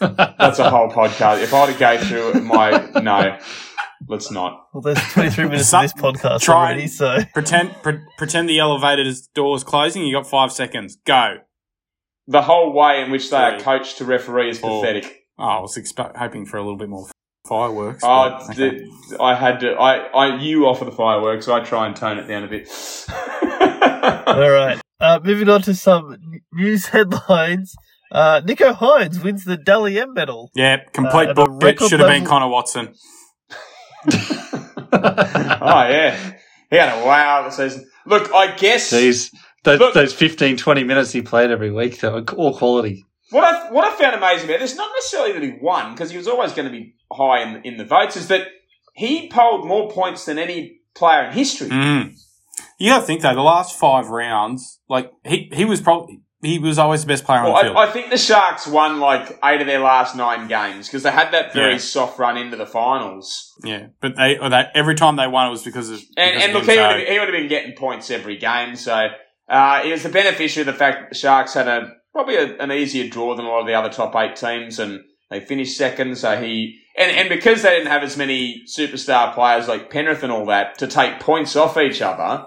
[0.00, 1.42] That's a whole podcast.
[1.42, 3.38] If I were to go through my no,
[4.08, 4.66] let's not.
[4.74, 8.58] Well, there's 23 minutes Some- of this podcast try- already, so Pretend pre- pretend the
[8.58, 10.04] elevator door's closing.
[10.04, 10.96] You got five seconds.
[11.06, 11.36] Go.
[12.26, 14.82] The whole way in which they are coached to referee is Four.
[14.82, 15.20] pathetic.
[15.38, 17.06] Oh, I was expe- hoping for a little bit more
[17.52, 18.02] fireworks.
[18.02, 18.56] Oh, but- it's
[19.10, 19.72] the, I had to.
[19.74, 22.66] I, I, you offer the fireworks, I try and tone it down a bit.
[24.26, 24.80] all right.
[24.98, 26.16] Uh, moving on to some
[26.54, 27.74] news headlines.
[28.10, 30.50] Uh, Nicho Hynes wins the Dally M medal.
[30.54, 31.80] yeah, complete Uh, at a bullshit.
[31.80, 32.94] Should have been level- Connor Watson.
[34.92, 36.32] oh yeah,
[36.70, 37.86] he had a wow of a season.
[38.06, 39.30] Look, I guess Jeez,
[39.64, 43.04] those, Look- those 15, 20 minutes he played every week, they were all quality.
[43.32, 46.16] What I what I found amazing about this, not necessarily that he won, because he
[46.16, 48.46] was always going to be high in in the votes, is that
[48.94, 51.68] he polled more points than any player in history.
[51.70, 52.14] Mm.
[52.78, 56.58] You got to think though, the last five rounds, like he he was probably he
[56.58, 57.76] was always the best player on the field.
[57.76, 61.10] I, I think the Sharks won like eight of their last nine games because they
[61.12, 61.78] had that very Yeah.
[61.78, 63.52] soft run into the finals.
[63.64, 66.42] yeah, but they, or they every time they won it was because of And, because
[66.44, 68.74] and look, he would, have, he would have been getting points every game.
[68.74, 69.06] So
[69.48, 72.56] uh, he was the beneficiary of the fact that the Sharks had a probably a,
[72.58, 75.76] an easier draw than a lot of the other top eight teams, and they finished
[75.76, 76.16] second.
[76.16, 80.32] So he and and because they didn't have as many superstar players like Penrith and
[80.32, 82.46] all that to take points off each other,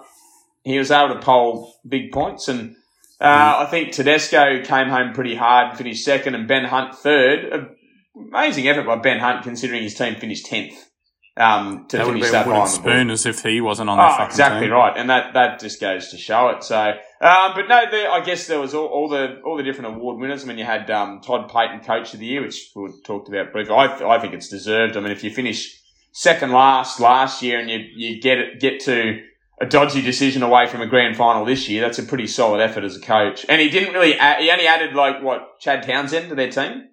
[0.63, 2.47] he was able to poll big points.
[2.47, 2.75] And
[3.19, 7.69] uh, I think Tedesco came home pretty hard, and finished second, and Ben Hunt third.
[8.17, 10.89] Amazing effort by Ben Hunt considering his team finished tenth.
[11.37, 12.69] Um, to that finish that been on the board.
[12.69, 14.71] spoon as if he wasn't on that Oh, fucking exactly team.
[14.71, 16.63] right, and that, that just goes to show it.
[16.63, 20.17] So, um, but no, I guess there was all, all the all the different award
[20.19, 20.45] winners.
[20.45, 23.51] I mean, you had um, Todd Payten, Coach of the Year, which we talked about
[23.51, 23.75] briefly.
[23.75, 24.95] I, I think it's deserved.
[24.95, 25.77] I mean, if you finish
[26.13, 29.21] second last last year and you you get it, get to
[29.59, 32.85] a dodgy decision away from a grand final this year, that's a pretty solid effort
[32.85, 33.45] as a coach.
[33.49, 36.89] And he didn't really add, he only added like what Chad Townsend to their team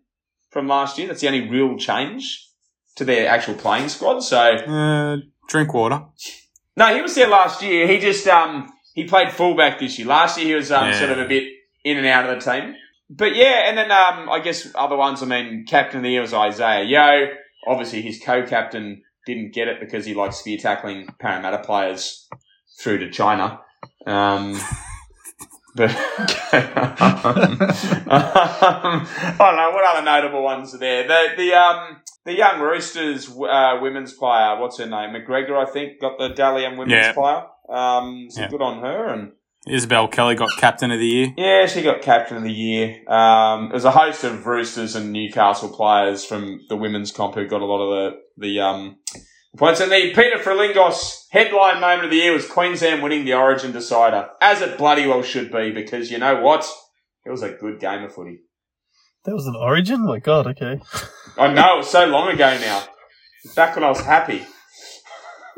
[0.50, 1.06] from last year.
[1.06, 2.48] That's the only real change
[2.96, 4.20] to their actual playing squad.
[4.20, 5.16] So Uh,
[5.48, 6.04] Drinkwater.
[6.76, 7.86] no, he was there last year.
[7.86, 10.08] He just um he played fullback this year.
[10.08, 10.98] Last year he was um Yeah.
[10.98, 11.44] sort of a bit
[11.84, 12.74] in and out of the team.
[13.10, 15.22] But yeah, and then um I guess other ones.
[15.22, 17.28] I mean, captain of the year was Isaah Yeo.
[17.66, 22.26] Obviously, his co-captain didn't get it because he likes spear tackling Parramatta players
[22.80, 23.60] through to China.
[24.06, 24.58] Um,
[25.74, 25.96] but um,
[28.12, 31.06] I don't know what other notable ones are there.
[31.06, 35.10] The the um the young Roosters uh, women's player, what's her name?
[35.10, 37.12] McGregor, I think, got the Dally M women's Yeah.
[37.12, 37.42] player.
[37.68, 38.48] Um, so Yeah.
[38.48, 39.32] good on her and.
[39.68, 41.28] Isabel Kelly got captain of the year.
[41.36, 43.08] Yeah, she got captain of the year.
[43.08, 47.60] Um, there's a host of Roosters and Newcastle players from the women's comp who got
[47.60, 48.96] a lot of the the um,
[49.56, 49.80] points.
[49.80, 54.30] And the Peter Frilingos headline moment of the year was Queensland winning the Origin decider,
[54.40, 56.68] as it bloody well should be, because you know what?
[57.24, 58.40] It was a good game of footy.
[59.24, 60.04] That was an origin?
[60.04, 60.80] My god, okay.
[61.38, 62.82] I know it was so long ago now.
[63.54, 64.44] Back when I was happy.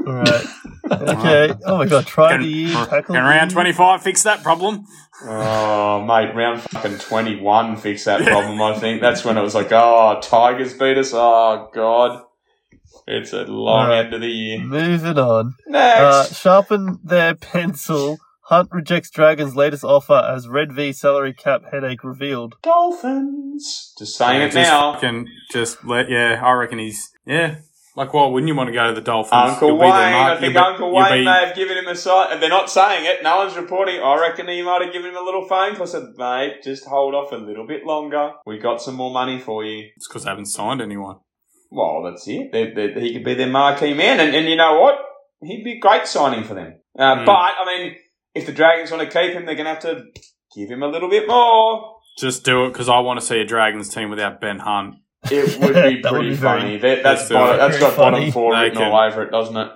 [0.06, 0.44] Alright.
[0.90, 1.54] Okay.
[1.64, 4.84] Oh my god, try Can, the year, can round 25 fix that problem?
[5.22, 9.00] Oh, mate, round fucking 21 fixed that problem, I think.
[9.00, 11.12] That's when it was like, oh, Tigers beat us.
[11.14, 12.22] Oh, God.
[13.06, 14.06] It's a long Alright.
[14.06, 14.58] end of the year.
[14.60, 15.54] Moving on.
[15.66, 16.00] Next.
[16.00, 18.18] Uh, sharpen their pencil.
[18.48, 22.56] Hunt rejects Dragon's latest offer as Red V salary cap headache revealed.
[22.62, 23.94] Dolphins.
[23.98, 24.94] Just saying it just now.
[24.94, 27.56] fucking- just let, yeah, I reckon he's, yeah.
[27.96, 29.52] Like, why wouldn't you want to go to the Dolphins?
[29.52, 31.54] Uncle You'll Wayne, be their I think you'll be- Uncle you'll Wayne be- may have
[31.56, 32.32] given him a side.
[32.32, 33.22] And they're not saying it.
[33.22, 34.00] No one's reporting.
[34.02, 35.86] I reckon he might have given him a little phone call.
[35.86, 38.32] Said, mate, just hold off a little bit longer.
[38.46, 39.90] We got some more money for you.
[39.96, 41.18] It's because they haven't signed anyone.
[41.74, 42.52] Well, that's it.
[42.52, 44.96] They, they, he could be their marquee man, and, and you know what?
[45.42, 46.74] He'd be a great signing for them.
[46.98, 47.26] Uh, Mm.
[47.26, 47.96] But I mean,
[48.34, 50.04] if the Dragons want to keep him, they're going to have to
[50.56, 51.96] give him a little bit more.
[52.16, 54.94] Just do it because I want to see a Dragons team without Ben Hunt.
[55.30, 56.78] It would be That would pretty be funny.
[56.78, 57.58] That, that's bottom, it.
[57.58, 58.30] that's Very got bottom funny.
[58.30, 59.68] four They written can- all over it, doesn't it?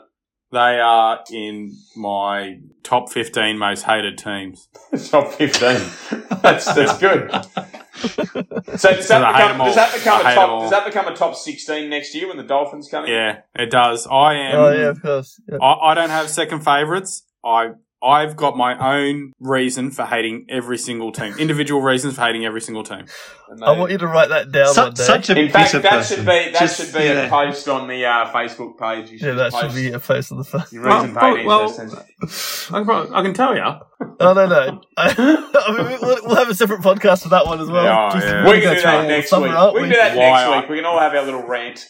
[0.50, 4.68] They are in my top 15 most hated teams.
[5.11, 5.78] Top fifteen.
[6.40, 7.30] that's that's good.
[7.98, 10.61] So does that become, does that become I a hate them top?
[10.62, 13.12] Does that become a top sixteen next year when the Dolphins come in?
[13.12, 14.06] Yeah, it does.
[14.06, 14.54] I am.
[14.56, 15.40] Oh yeah, of course.
[15.48, 15.58] Yeah.
[15.58, 17.24] I, I don't have second favourites.
[17.44, 21.34] I I've got my own reason for hating every single team.
[21.37, 23.06] Individual reasons for hating every single team.
[23.48, 25.90] And I want you to write that down Su- such a in fact, bitter that
[25.90, 26.16] person.
[26.18, 29.11] should be that Just, should be a post on the uh, Facebook page.
[29.11, 30.62] You yeah, that should be a face on the phone.
[30.70, 31.68] Your reason Well, for well, hating well,
[32.20, 33.62] this I can, I can tell you.
[34.20, 34.80] Oh no, no.
[34.96, 35.14] I,
[35.66, 37.84] I mean, we'll, we'll have a separate podcast for that one as well.
[37.84, 38.42] Yeah, Just yeah.
[38.42, 39.50] to We can do go that next week.
[39.50, 40.68] aren't We can do that Why next I- week.
[40.70, 41.84] We can all have our little rant.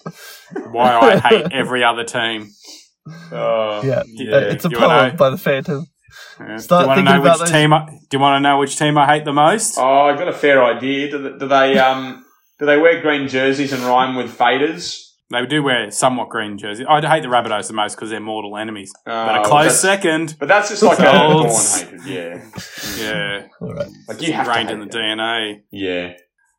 [0.71, 2.49] Why I hate every other team.
[3.33, 4.03] Oh, Yeah.
[4.07, 4.37] Yeah.
[4.37, 5.87] Uh, it's a Do you wanna poem by the Phantom.
[6.41, 6.57] Yeah.
[6.57, 7.73] Start do you want to thinking know about which those- team?
[7.73, 9.79] I, do you want to know which team I hate the most?
[9.79, 11.11] Oh, I got a fair idea.
[11.11, 12.25] Do they, do they um
[12.59, 15.05] do they wear green jerseys and rhyme with faders?
[15.31, 16.87] They do wear somewhat green jerseys.
[16.89, 18.91] I hate the Rabbitohs the most because they're mortal enemies.
[19.07, 20.37] Uh, But a close that's- second.
[20.39, 21.83] But that's just like a Colts.
[21.83, 22.07] born hatred.
[22.07, 22.51] Yeah,
[22.99, 23.89] Yeah, All right.
[24.09, 24.93] like you have to ingrained in the it.
[24.93, 25.61] DNA.
[25.71, 26.13] Yeah.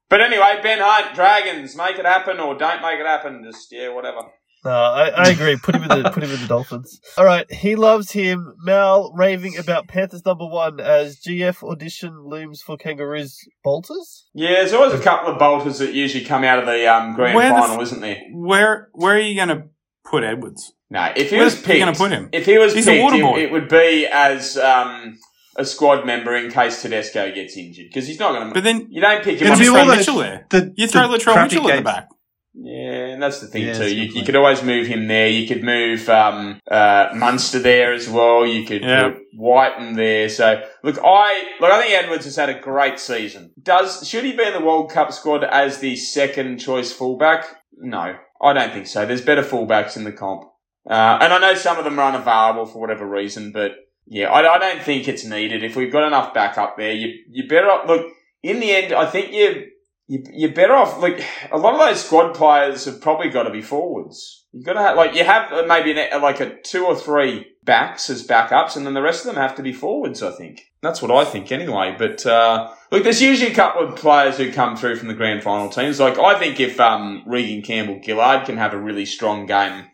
[0.07, 3.43] But anyway, Ben Hunt, Dragons, make it happen or don't make it happen.
[3.43, 4.21] Just yeah, whatever.
[4.65, 5.55] No, I, I agree.
[5.57, 6.99] Put him in the put him in the Dolphins.
[7.17, 8.55] All right, he loves him.
[8.63, 14.27] Mal raving about Panthers number one as GF audition looms for Kangaroos bolters.
[14.33, 17.35] Yeah, there's always a couple of bolters that usually come out of the um, grand
[17.35, 18.21] Where the final, f- isn't there?
[18.33, 19.69] Where where are you going to
[20.05, 20.73] put Edwards?
[20.89, 22.29] No, if he Where's was he picked, gonna put him?
[22.33, 25.17] if he was He's picked, water it, it would be as um,
[25.55, 28.53] a squad member in case Tedesco gets injured because he's not going to.
[28.53, 29.47] But then You don't pick him.
[29.47, 30.47] It'll be you the all throw those- Mitchell there.
[30.49, 32.09] The, You throw the Latrell crappy Mitchell at the back.
[32.53, 33.95] Yeah, and that's the thing Yeah, too.
[33.95, 35.27] You, you could always move him there.
[35.29, 38.45] You could move um, uh, Munster there as well.
[38.45, 39.09] You could Yeah.
[39.09, 40.27] put Whiten there.
[40.29, 41.71] So look, I look.
[41.71, 43.51] I think Edwards has had a great season.
[43.61, 47.45] Does should he be in the World Cup squad as the second choice fullback?
[47.77, 49.05] No, I don't think so.
[49.05, 50.43] There's better fullbacks in the comp,
[50.89, 53.51] uh, and I know some of them are unavailable for whatever reason.
[53.51, 53.71] But
[54.07, 55.63] yeah, I, I don't think it's needed.
[55.63, 58.07] If we've got enough backup there, you you better look.
[58.41, 59.65] In the end, I think you
[60.09, 60.99] you, you're better off.
[61.01, 64.47] Like a lot of those squad players have probably got to be forwards.
[64.51, 67.45] You've got to have like you have uh, maybe an, like a two or three
[67.63, 70.23] backs as backups, and then the rest of them have to be forwards.
[70.23, 71.95] I think that's what I think anyway.
[71.97, 75.43] But uh, look, there's usually a couple of players who come through from the grand
[75.43, 75.99] final teams.
[75.99, 79.85] Like I think if um, Reagan Campbell-Gillard can have a really strong game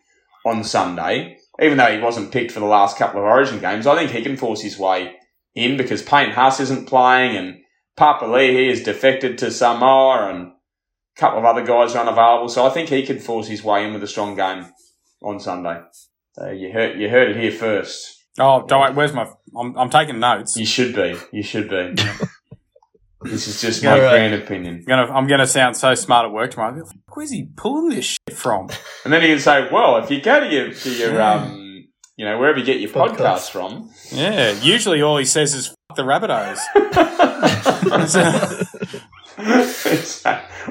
[0.46, 3.94] on Sunday, even though he wasn't picked for the last couple of Origin games, I
[3.96, 5.14] think he can force his way
[5.54, 7.58] in because Payne Haas isn't playing and
[7.98, 12.48] Papalii is defected to Samoa and a couple of other guys are unavailable.
[12.48, 14.66] So I think he could force his way in with a strong game
[15.22, 15.80] on Sunday.
[16.34, 18.12] So you heard you heard it here first.
[18.38, 19.26] Oh, don't wait, where's my?
[19.58, 20.56] I'm, I'm taking notes.
[20.58, 21.16] You should be.
[21.32, 21.94] You should be.
[23.22, 24.10] This is just Yeah, my right.
[24.10, 24.74] grand opinion.
[24.80, 26.84] I'm gonna, I'm gonna sound so smart at work tomorrow.
[27.12, 28.68] Where's he pulling this shit from?
[29.04, 32.24] And then he can say, "Well, if you go to your to your um, you
[32.26, 33.16] know, wherever you get your Podcast.
[33.16, 36.60] podcast from, Yeah, usually all he says is "fuck the Rabbitohs."
[39.86, 40.24] it's,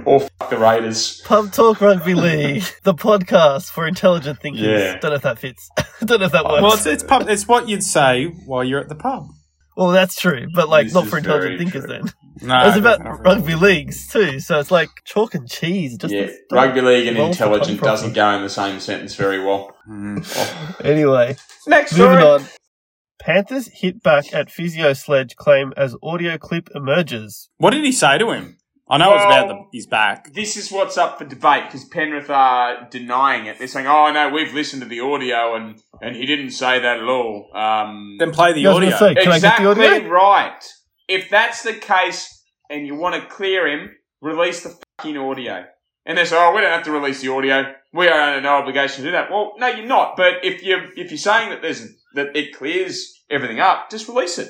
[0.06, 4.62] or fuck the Raiders." Pub Talk Rugby League, the podcast for intelligent thinkers.
[4.62, 4.98] Yeah.
[5.00, 5.70] Don't know if that fits.
[6.06, 6.62] Don't know if that works.
[6.62, 9.28] well, it's it's, pub, it's what you'd say while you're at the pub.
[9.78, 11.84] Well, that's true, but like This not for intelligent thinkers.
[11.86, 12.00] true.
[12.40, 13.36] Then No, it's about not really.
[13.36, 15.98] rugby leagues too, so it's like chalk and cheese.
[15.98, 19.76] Just yeah, rugby league and intelligent doesn't go in the same sentence very well.
[19.90, 20.86] Mm.
[20.86, 21.36] Anyway,
[21.68, 22.24] Next moving story.
[22.24, 22.46] on.
[23.26, 27.50] Panthers hit back at physio sledge claim as audio clip emerges.
[27.58, 28.58] What did he say to him?
[28.88, 30.32] I know it's about the, Well- his back.
[30.32, 33.58] This is what's up for debate because Penrith are denying it.
[33.58, 36.98] They're saying, "Oh no, we've listened to the audio and and he didn't say that
[37.00, 38.98] at all." Um, Then play the Yeah, I was audio.
[38.98, 40.10] say, can I get the exactly audio?
[40.10, 40.64] right.
[41.08, 43.90] If that's the case and you want to clear him,
[44.22, 45.66] release the fucking audio.
[46.06, 47.74] And they say, "Oh, we don't have to release the audio.
[47.92, 50.16] We are under no obligation to do that." Well, no, you're not.
[50.16, 54.38] But if you if you're saying that there's that it clears everything up, just release
[54.39, 54.49] it.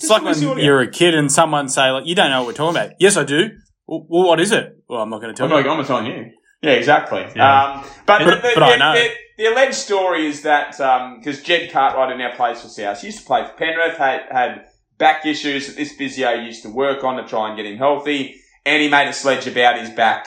[0.00, 0.64] It's like when release the audio.
[0.64, 3.16] you're a kid and someone say like, "You don't know what we're talking about." Yes,
[3.16, 3.50] I do.
[3.86, 4.76] Well, well what is it?
[4.88, 5.64] Well, I'm not going to tell I'm you.
[5.64, 6.30] not, I'm not telling you.
[6.62, 7.24] Yeah, exactly.
[7.36, 7.62] Yeah.
[7.62, 8.92] Um, but But- the, the, I know.
[8.94, 10.72] the, the alleged story is that
[11.18, 14.22] because Jed Cartwright who now plays for South, He used to play for Penrith, had,
[14.30, 14.64] had
[14.98, 18.34] back issues that this physio used to work on to try and get him healthy,
[18.66, 20.26] and he made a sledge about his back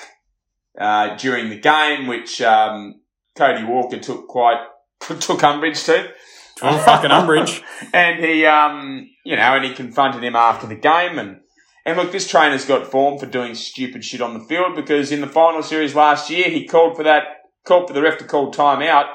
[0.80, 3.02] uh, during the game, which um,
[3.36, 4.66] Cody Walker took quite
[5.20, 6.10] took umbrage to.
[6.62, 7.62] Oh, fucking umbrage.
[7.94, 11.18] and he, um, you know, and he confronted him after the game.
[11.20, 11.40] And,
[11.86, 15.22] and look, this trainer's got form for doing stupid shit on the field because in
[15.22, 17.24] the final series last year, he called for that,
[17.66, 19.08] called for the ref to call timeout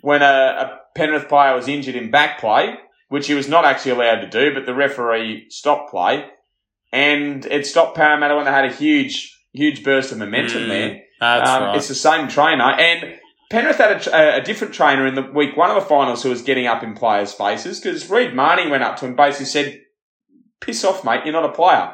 [0.00, 2.74] when a, a Penrith player was injured in back play,
[3.08, 6.26] which he was not actually allowed to do, but the referee stopped play.
[6.92, 11.00] And it stopped Parramatta when they had a huge, huge burst of momentum Mm, there.
[11.20, 11.76] That's Um, right.
[11.76, 13.18] It's the same trainer, and
[13.52, 16.40] Penrith had a, a, different trainer in the week one of the finals who was
[16.40, 19.82] getting up in players' faces because Reed Mahoney went up to him and basically said,
[20.62, 21.20] "Piss off, mate!
[21.26, 21.92] You're not a player."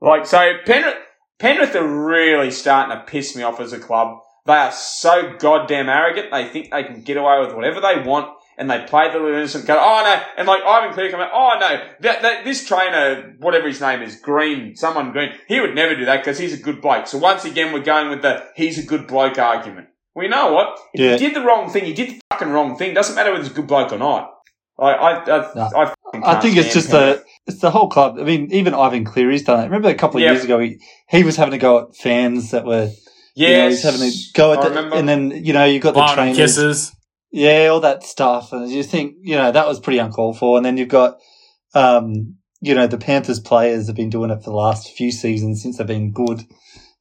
[0.00, 0.96] Like so, Penrith
[1.38, 4.18] Penrith are really starting to piss me off as a club.
[4.44, 6.32] They are so goddamn arrogant.
[6.32, 8.34] They think they can get away with whatever they want.
[8.56, 11.56] And they play the innocent go, oh no, and like Ivan Cleary come out, oh
[11.60, 15.94] no, that, that, this trainer, whatever his name is, Green, someone Green, he would never
[15.94, 17.06] do that because he's a good bloke.
[17.06, 19.86] So once again, we're going with the he's a good bloke argument.
[20.18, 20.80] Well, you know what?
[20.92, 21.12] If Yeah.
[21.12, 22.92] you did the wrong thing, he did the fucking wrong thing.
[22.92, 24.32] Doesn't matter whether he's a good bloke or not.
[24.76, 25.70] I, I, I, No.
[25.76, 27.18] I, I think it's just Penrith.
[27.46, 28.16] the it's the whole club.
[28.18, 29.64] I mean, even Ivan Cleary's done it.
[29.66, 30.32] Remember a couple of Yeah.
[30.32, 32.90] years ago, he, he was having to go at fans that were
[33.36, 35.78] you know, Yes, he's having to go at I the, and then you know you
[35.78, 36.92] got the Blowing on trainers, kisses.
[37.30, 40.56] yeah, all that stuff, and you think you know that was pretty uncalled for.
[40.56, 41.18] And then you've got
[41.74, 45.62] um, you know the Panthers players have been doing it for the last few seasons
[45.62, 46.44] since they've been good.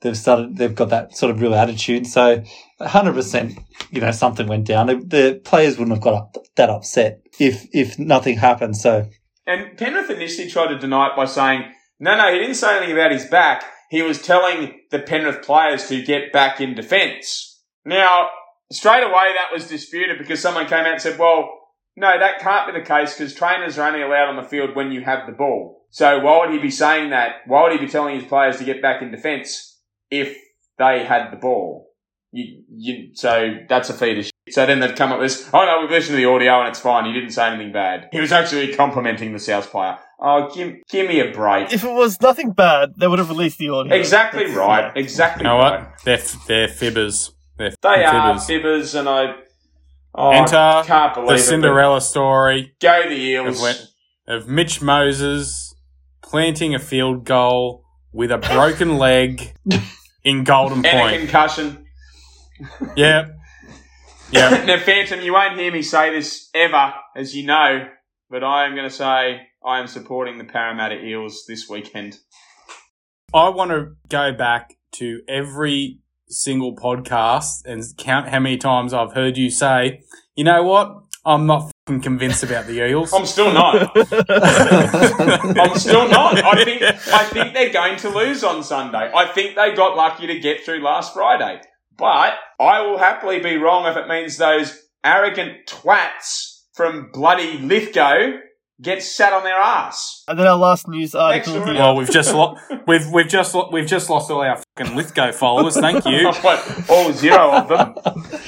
[0.02, 0.58] They've started.
[0.58, 2.06] They've got that sort of real attitude.
[2.06, 2.44] So,
[2.80, 3.58] hundred percent,
[3.90, 4.88] you know, something went down.
[4.88, 8.78] The, the players wouldn't have got up, that upset if if nothing happened.
[8.78, 9.10] So,
[9.48, 12.96] And Penrith initially tried to deny it by saying, no, no, he didn't say anything
[12.96, 13.64] about his back.
[13.90, 17.60] He was telling the Penrith players to get back in defence.
[17.84, 18.28] Now,
[18.72, 21.50] straight away that was disputed because someone came out and said, well,
[21.96, 24.92] no, that can't be the case because trainers are only allowed on the field when
[24.92, 25.86] you have the ball.
[25.90, 27.38] So why would he be saying that?
[27.48, 29.67] Why would he be telling his players to get back in defence
[30.12, 30.38] if
[30.78, 31.86] they had the ball?
[32.32, 34.34] You, you, so that's a feed of shit.
[34.50, 36.68] So then they've come up with this, oh no, we've listened to the audio and
[36.70, 37.06] it's fine.
[37.06, 38.10] He didn't say anything bad.
[38.12, 39.98] He was actually complimenting the South player.
[40.20, 41.72] Oh, give, give me a break.
[41.72, 43.94] If it was nothing bad, they would have released the audio.
[43.94, 44.92] Exactly That's- right.
[44.98, 45.82] Exactly You know right.
[45.84, 45.92] what?
[46.04, 46.18] They're
[46.48, 47.32] they're fibbers.
[47.58, 48.62] They're They are fibbers.
[48.62, 49.36] fibbers and I,
[50.14, 51.40] oh, Enter I can't believe The it.
[51.40, 53.58] Cinderella story Go the Eels.
[53.58, 55.74] of, when- of Mitch Moses
[56.22, 59.54] planting a field goal with a broken leg
[60.28, 61.20] in Golden And a Point.
[61.22, 61.86] concussion.
[62.96, 63.28] Yeah.
[64.32, 64.50] Yeah.
[64.68, 67.88] now, Phantom, you won't hear me say this ever, as you know,
[68.32, 72.18] but I am going to say I am supporting the Parramatta Eels this weekend.
[73.32, 76.00] I want to go back to every
[76.30, 80.02] single podcast and count how many times I've heard you say,
[80.36, 81.04] you know what?
[81.24, 83.14] I'm not convinced about the Eels.
[83.14, 83.92] I'm still not.
[83.96, 86.44] I'm still not.
[86.44, 89.12] I think I think they're going to lose on Sunday.
[89.14, 91.62] I think they got lucky to get through last Friday.
[91.98, 98.40] But I will happily be wrong if it means those arrogant twats from bloody Lithgow
[98.82, 100.24] get sat on their ass.
[100.28, 101.54] And then our last news article.
[101.66, 102.58] Next well, we've just lo-
[102.88, 105.76] we've we've just lo- we've just lost all our fucking Lithgow followers.
[105.80, 106.32] Thank you.
[106.42, 107.96] What, all zero of them.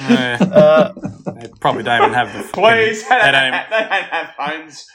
[0.08, 0.92] Yeah, Uh,
[1.40, 3.02] they probably don't even have the fucking, Please.
[3.08, 4.86] They They don't, don't, they don't have phones.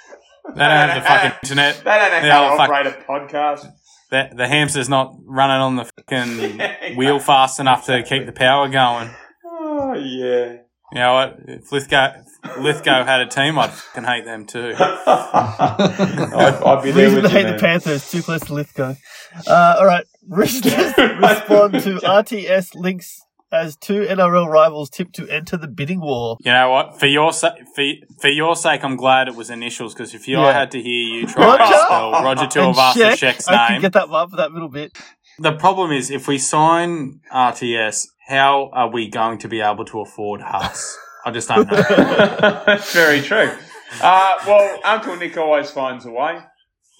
[0.55, 1.75] they don't have the fucking internet.
[1.83, 3.67] They don't know They how to fuck- operate a podcast.
[4.11, 8.69] the, the hamster's not running on the fucking wheel fast enough to keep the power
[8.69, 9.09] going.
[9.45, 10.57] Oh yeah.
[10.95, 11.35] You know what?
[11.47, 12.13] If Lithgow,
[12.57, 14.73] Lithgow had a team, I'd fucking hate them too.
[14.79, 17.59] I'd, I'd be there Reason with to you, hate the man.
[17.59, 18.95] Panthers, too close to Lithgow.
[19.47, 20.05] Uh, all right.
[20.27, 23.21] Roosters respond to RTS links
[23.51, 26.37] as two NRL rivals tip to enter the bidding war.
[26.41, 26.99] You know what?
[26.99, 27.83] For your sa- for,
[28.19, 30.45] for your sake, I'm glad it was initials because if you Yeah.
[30.45, 31.77] I had to hear you try to Roger?
[31.77, 34.97] spell Roger And Tuivasa-Sheck, Sheck's I can name, get that one for that little bit.
[35.39, 40.01] the problem is if we sign RTS, how are we going to be able to
[40.01, 40.97] afford Haas?
[41.25, 41.81] I just don't know.
[41.81, 43.51] That's very true.
[44.01, 46.39] Uh, well, Uncle Nick always finds a way.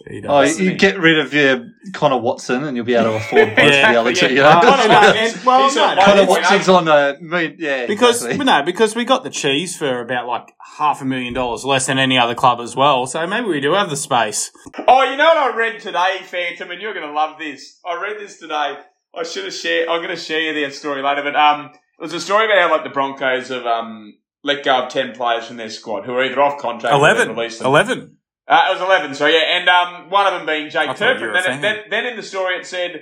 [0.09, 0.59] He Oh, does.
[0.59, 3.91] you get rid of your Connor Watson and you'll be able to afford both Yeah,
[3.93, 4.27] the other two.
[4.29, 4.53] You yeah.
[4.55, 4.61] know?
[4.61, 8.45] Connor and- well, no, on no, Connor Watson's on a me- yeah because exactly.
[8.45, 11.97] no, because we got the cheese for about like half a million dollars less than
[11.97, 13.07] any other club as well.
[13.07, 14.51] So maybe we do have the space.
[14.87, 17.79] Oh, you know what I read today, Phantom, and you're going to love this.
[17.85, 18.75] I read this today.
[19.17, 19.87] I should have shared.
[19.89, 22.57] I'm going to share you the story later, but um, it was a story about
[22.59, 24.13] how like the Broncos have um
[24.43, 27.29] let go of ten players from their squad who are either off contract or Eleven.
[27.35, 27.67] released them.
[27.67, 28.17] Eleven.
[28.47, 31.33] Uh, it was 11, so yeah, and um, one of them being Jake I Turpin.
[31.33, 33.01] Then, saying- then, then in the story it said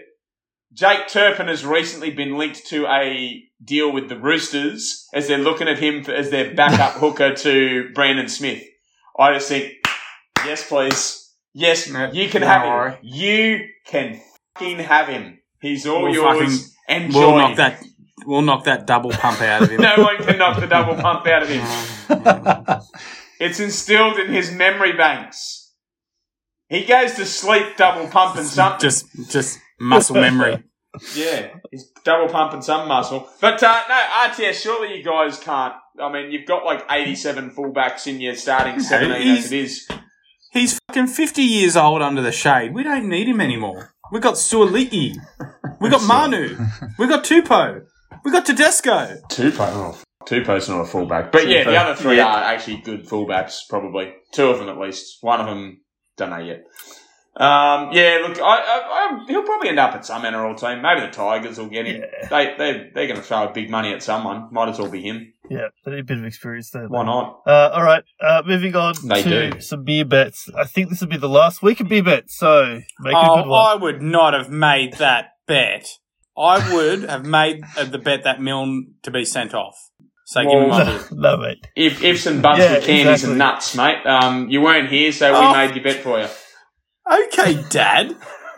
[0.72, 5.68] Jake Turpin has recently been linked to a deal with the Roosters as they're looking
[5.68, 8.64] at him for, as their backup hooker to Brandon Smith.
[9.20, 9.74] I just think,
[10.46, 11.34] yes, please.
[11.54, 12.92] Yes, No, you can no have worry.
[12.94, 13.00] him.
[13.04, 14.22] You can
[14.56, 15.40] fucking have him.
[15.64, 16.76] He's all We'll yours.
[16.90, 17.20] Enjoy.
[17.20, 17.84] We'll knock that.
[18.26, 19.82] We'll knock that double pump out of him.
[19.82, 22.82] no one can knock the double pump out of him.
[23.40, 25.74] It's instilled in his memory banks.
[26.70, 28.80] He goes to sleep double pumping something.
[28.80, 30.64] just, just muscle memory.
[31.16, 33.28] yeah, he's double pumping some muscle.
[33.42, 35.74] But uh, no, RTS, surely you guys can't.
[36.00, 39.88] I mean, you've got like 87 fullbacks in your starting 17 as it is.
[40.54, 42.74] He's fucking fifty years old under the shade.
[42.74, 43.93] We don't need him anymore.
[44.12, 45.16] We got Suaalii.
[45.80, 46.58] We got Manu.
[47.00, 47.86] We got Tupou.
[48.24, 49.18] We got Tedesco.
[49.30, 51.32] Tupou, oh, Tupou's not a fullback.
[51.32, 52.28] But yeah, the other three yeah.
[52.28, 54.14] are actually good fullbacks, probably.
[54.34, 55.18] Two of them at least.
[55.22, 55.82] One of them,
[56.18, 56.64] don't know yet.
[57.36, 60.84] Um, yeah, look, I, I, I, he'll probably end up at some NRL team.
[60.84, 62.04] Maybe the Tigers will get him.
[62.04, 62.28] Yeah.
[62.30, 64.50] They, they, they're going to throw big money at someone.
[64.52, 65.34] Might as well be him.
[65.50, 66.88] Yeah, they need a bit of experience there.
[66.88, 67.42] Why not?
[67.48, 69.60] Uh, all right, uh, moving on They to do.
[69.62, 70.48] some beer bets.
[70.56, 72.66] I think this will be the last week of beer bets, so
[73.00, 73.72] make it a good Oh, one.
[73.72, 75.88] I would not have made that bet.
[76.38, 79.76] I would have made uh, the bet that Milne to be sent off.
[80.26, 81.18] So give me my bid.
[81.18, 81.68] no, mate.
[81.76, 83.30] If, ifs and buts Yeah, with candies exactly.
[83.32, 84.06] and nuts, mate.
[84.06, 85.52] Um, you weren't here, so we Oh.
[85.54, 86.28] made your bet for you.
[87.12, 88.16] Okay, Dad.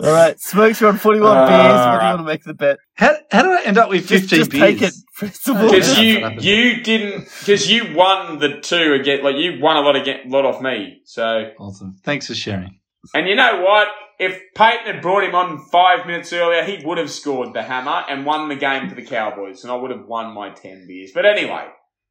[0.00, 1.58] All right, Smokes, you're on 41 Uh, beers.
[1.58, 2.78] What do you want to make the bet?
[2.94, 4.62] how, how did I end up with 15 just beers?
[4.62, 4.94] take it.
[5.14, 9.24] First of all, Because you you didn't because you won the two again.
[9.24, 11.00] Like you won a lot again, lot off me.
[11.04, 11.98] So Awesome.
[12.04, 12.78] Thanks for sharing.
[13.14, 13.88] and you know what?
[14.20, 18.04] If Payten had brought him on five minutes earlier, he would have scored the hammer
[18.08, 21.10] and won the game for the Cowboys, and I would have won my ten beers.
[21.14, 21.66] But anyway,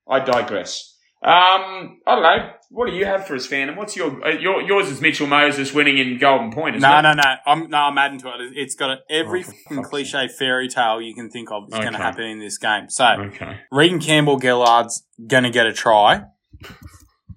[0.09, 0.96] I digress.
[1.23, 2.49] Um, I don't know.
[2.69, 3.69] What do you have for us, fan?
[3.69, 4.87] And What's your, uh, your yours?
[4.89, 6.75] Is Mitchell Moses winning in Golden Point?
[6.75, 7.01] Isn't No, it?
[7.01, 7.35] no, no.
[7.45, 8.33] I'm no, I'm adding to it.
[8.55, 11.79] It's got a, every Oh, fucking fuck's cliche fairy tale you can think of is
[11.79, 12.89] going to happen in this game.
[12.89, 13.57] So Okay.
[13.71, 16.23] Reagan Campbell-Gillard's going to get a try.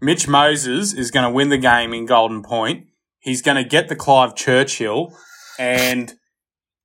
[0.03, 2.87] Mitch Moses is going to win the game in Golden Point.
[3.19, 5.15] He's going to get the Clive Churchill,
[5.59, 6.15] and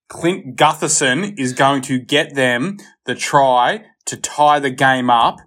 [0.09, 5.37] Clint Gutherson is going to get them the try to tie the game up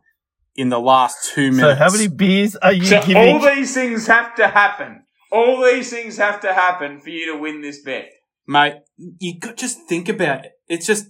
[0.58, 1.58] in the last two minutes.
[1.60, 1.80] so minutes.
[1.80, 3.16] how many beers are you So giving?
[3.16, 5.04] all these things have to happen.
[5.32, 8.10] All these things have to happen for you to win this bet.
[8.46, 8.74] mate?
[8.96, 10.52] You got just think about it.
[10.66, 11.06] It's just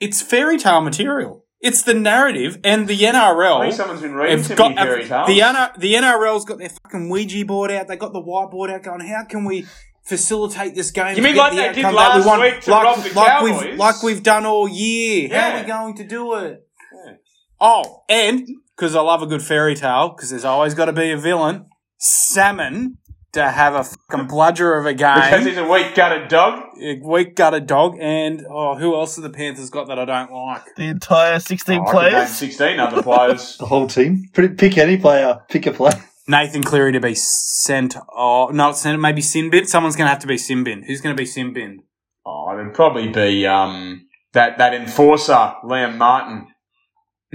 [0.00, 1.44] it's fairy tale material.
[1.60, 3.60] It's the narrative, and the NRL.
[3.60, 5.26] I think someone's been reading have to got me fairy tales.
[5.28, 7.88] the NR, the NRL's got their fucking Ouija board out.
[7.88, 9.64] They got the whiteboard out, going, "How can we
[10.04, 12.60] facilitate this game?" You mean like the they did outcome that we last want?" week
[12.60, 13.64] to like, rob the like Cowboys?
[13.64, 15.30] we've like we've done all year.
[15.32, 16.60] How are we going to do it?
[17.06, 17.12] Yeah.
[17.60, 18.46] Oh, and
[18.76, 21.66] because I love a good fairy tale, because there's always got to be a villain.
[21.98, 22.98] Salmon
[23.32, 25.14] to have a fucking bludger of a game.
[25.16, 25.48] because game.
[25.48, 26.62] he's a weak gutted dog.
[26.80, 30.30] A Weak gutted dog, and oh, who else have the Panthers got that I don't
[30.32, 30.62] like?
[30.76, 32.30] the entire 16 Oh, I could name players?
[32.30, 33.56] sixteen other players.
[33.58, 34.28] The whole team.
[34.32, 35.40] Pick any player.
[35.48, 36.02] Pick a player.
[36.28, 37.96] Nathan Cleary to be sent.
[38.16, 38.98] Oh, no, it's sent.
[39.00, 39.66] Maybe Sinbin.
[39.66, 40.84] Someone's going to have to be Sinbin.
[40.86, 41.78] Who's going to be Sinbin?
[42.26, 46.46] oh, it'd probably be um that that enforcer Liam Martin,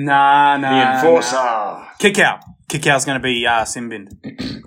[0.06, 0.70] Nah, nah.
[0.70, 0.96] the nah.
[0.96, 1.36] enforcer.
[1.36, 1.86] Nah.
[2.00, 2.40] Kikau.
[2.70, 4.08] Kick out's going to be uh, Sinbin.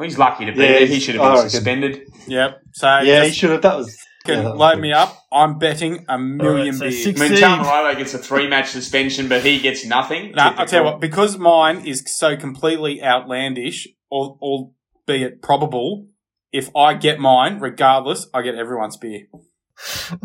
[0.02, 0.86] He's lucky to be Yeah, there.
[0.86, 1.50] He should have been reckon.
[1.50, 2.00] suspended.
[2.26, 2.60] Yep.
[2.72, 3.62] So Yeah, he should have.
[3.62, 3.96] That was.
[4.24, 5.16] can yeah, load me up.
[5.32, 7.04] I'm betting a million so beers.
[7.04, 7.44] six- I mean, Succeed.
[7.46, 10.32] Tamalolo gets a three match suspension, but he gets nothing.
[10.32, 11.00] No, I'll tell you what.
[11.00, 16.08] Because mine is so completely outlandish, or albeit probable,
[16.50, 19.26] if I get mine, regardless, I get everyone's beer.
[20.10, 20.18] you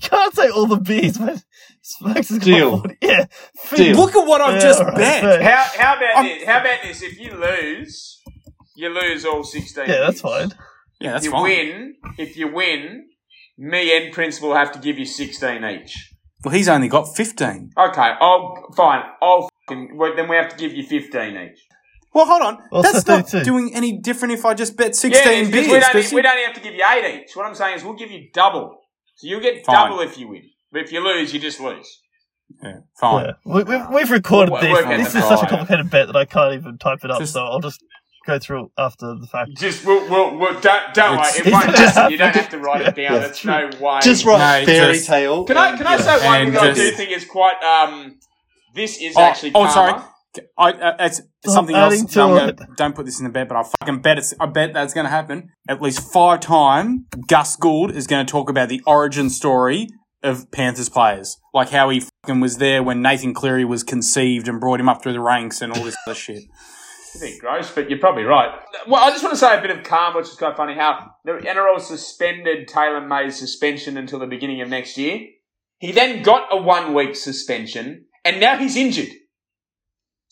[0.00, 1.42] can't say all the bees when
[1.86, 2.78] Smokes has got Deal.
[2.78, 2.96] 40.
[3.02, 3.26] Yeah.
[3.76, 3.96] Deal.
[3.96, 5.42] Look at what I've Yeah, just alright, bet.
[5.42, 6.44] How, how about I'm- this?
[6.46, 7.02] How about this?
[7.02, 8.22] If you lose,
[8.74, 10.48] you lose all 16 Yeah, that's fine.
[10.98, 11.42] Yeah, If that's you fine.
[11.42, 13.04] win, if you win,
[13.58, 16.10] me and Principal have to give you 16 each.
[16.42, 17.72] Well, he's only got 15.
[17.76, 19.02] Okay, I'll, fine.
[19.20, 21.58] I'll fucking, well, then we have to give you 15 each.
[22.14, 22.58] Well, hold on.
[22.70, 25.66] Well, That's so not doing any different if I just bet 16 yeah, beers.
[25.66, 27.36] we don't, 'cause we don't have to give you 8 each.
[27.36, 28.80] What I'm saying is we'll give you double.
[29.16, 29.74] So you'll get Fine.
[29.90, 30.44] double if you win.
[30.74, 31.88] But if you lose, you just lose.
[32.62, 33.26] yeah, fine.
[33.26, 33.32] Yeah.
[33.46, 34.72] We, we've, we've recorded We'll this.
[34.72, 37.10] work out This the is such a complicated bet that I can't even type it
[37.12, 37.80] up, Just- so I'll just
[38.26, 39.50] go through it after the fact.
[39.56, 41.28] Just, we'll, we'll, we'll don't, don't worry.
[41.28, 42.10] It's- It won't it's- happen.
[42.12, 42.96] You don't have to write it down.
[42.96, 43.18] Yeah.
[43.20, 44.00] There's no way.
[44.02, 45.44] Just write No, fairy just- tale.
[45.44, 48.18] Can I, and, can I say one thing I do think is quite, um,
[48.74, 50.02] this is Oh, actually oh, sorry.
[50.58, 52.02] I, uh, it's Stop something else.
[52.04, 52.58] to I'm gonna- it.
[52.76, 54.34] don't put this in the bet, but I fucking bet it's.
[54.40, 57.02] I bet that's going to happen at least five times.
[57.28, 59.86] Gus Gould is going to talk about the origin story
[60.24, 64.60] of Panthers players, like how he fucking was there when Nathan Cleary was conceived and
[64.60, 66.44] brought him up through the ranks and all this other shit.
[67.20, 68.58] Bit gross, but you're probably right.
[68.88, 70.74] Well, I just want to say a bit of calm, which is quite funny.
[70.74, 75.20] How the NRL suspended Taylan May's suspension until the beginning of next year.
[75.78, 79.10] He then got a one week suspension, and now he's injured.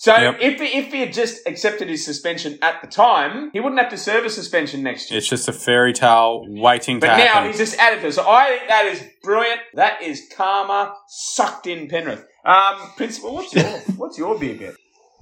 [0.03, 0.39] So Yep.
[0.41, 3.91] if he, if he had just accepted his suspension at the time, he wouldn't have
[3.91, 5.19] to serve a suspension next year.
[5.19, 7.25] It's just a fairy tale waiting to happen.
[7.25, 8.13] But now he's just added to it.
[8.13, 9.61] So I think that is brilliant.
[9.75, 12.27] That is karma sucked in Penrith.
[12.45, 13.63] Um, Principal, what's your
[13.97, 14.75] what's your beer bet?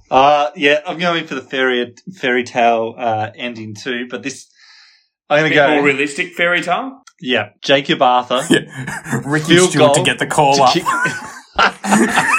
[0.09, 4.49] Uh, yeah, I'm going for the fairy fairy tale uh, ending too, but this
[5.29, 5.75] I'm going to go.
[5.75, 7.03] More realistic fairy tale.
[7.21, 8.41] yeah, Jakob Arthur.
[8.49, 9.21] Yeah.
[9.25, 10.73] Ricky Field Stewart to get the call to up.
[10.73, 10.83] kick-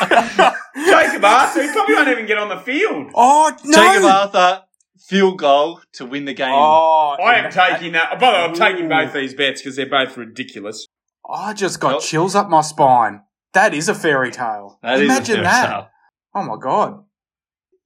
[1.23, 3.11] Jakob Arthur, he probably won't even get on the field.
[3.15, 3.77] oh no!
[3.77, 4.63] Jakob Arthur
[5.07, 6.53] field goal to win the game.
[6.53, 8.19] Oh, I am taking that.
[8.21, 8.89] By the way, I'm taking Ooh.
[8.89, 10.87] both these bets because they're both ridiculous.
[11.29, 12.01] I just got Oh.
[12.01, 13.23] chills up my spine.
[13.55, 14.79] That is a fairy tale.
[14.83, 15.67] That is a Imagine fairy that.
[15.71, 15.89] tale.
[16.35, 17.05] Oh my god.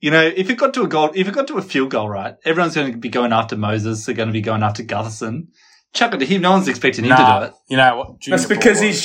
[0.00, 2.08] You know, if it got to a goal, if it got to a field goal,
[2.08, 4.04] right, everyone's going to be going after Moses.
[4.04, 5.48] They're going to be going after Gutherson.
[5.94, 6.42] Chuck it to him.
[6.42, 7.54] No one's expecting him to do it.
[7.68, 8.20] you know what?
[8.20, 8.86] Junior That's because Paulo.
[8.88, 9.04] he's.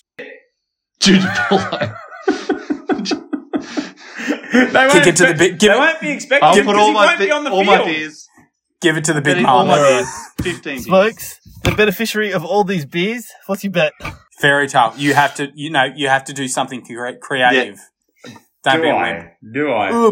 [0.99, 1.95] Jude Paulo.
[4.51, 5.37] They Kick it to the big.
[5.37, 7.51] bit- give They it- won't be expecting I'll put all my be be- on the
[7.51, 7.77] all field.
[7.79, 8.27] my beers.
[8.81, 10.07] give it to the big Betting all my beers.
[10.41, 10.85] Fifteen beers.
[10.85, 13.27] Smokes, the beneficiary of all these beers.
[13.47, 13.93] What's your bet?
[14.39, 14.93] Fairy tale.
[14.97, 17.79] You have to, you know, you have to do something cre- creative.
[18.63, 19.11] Don't Do be a I?
[19.13, 19.29] wimp.
[19.53, 20.11] Do I?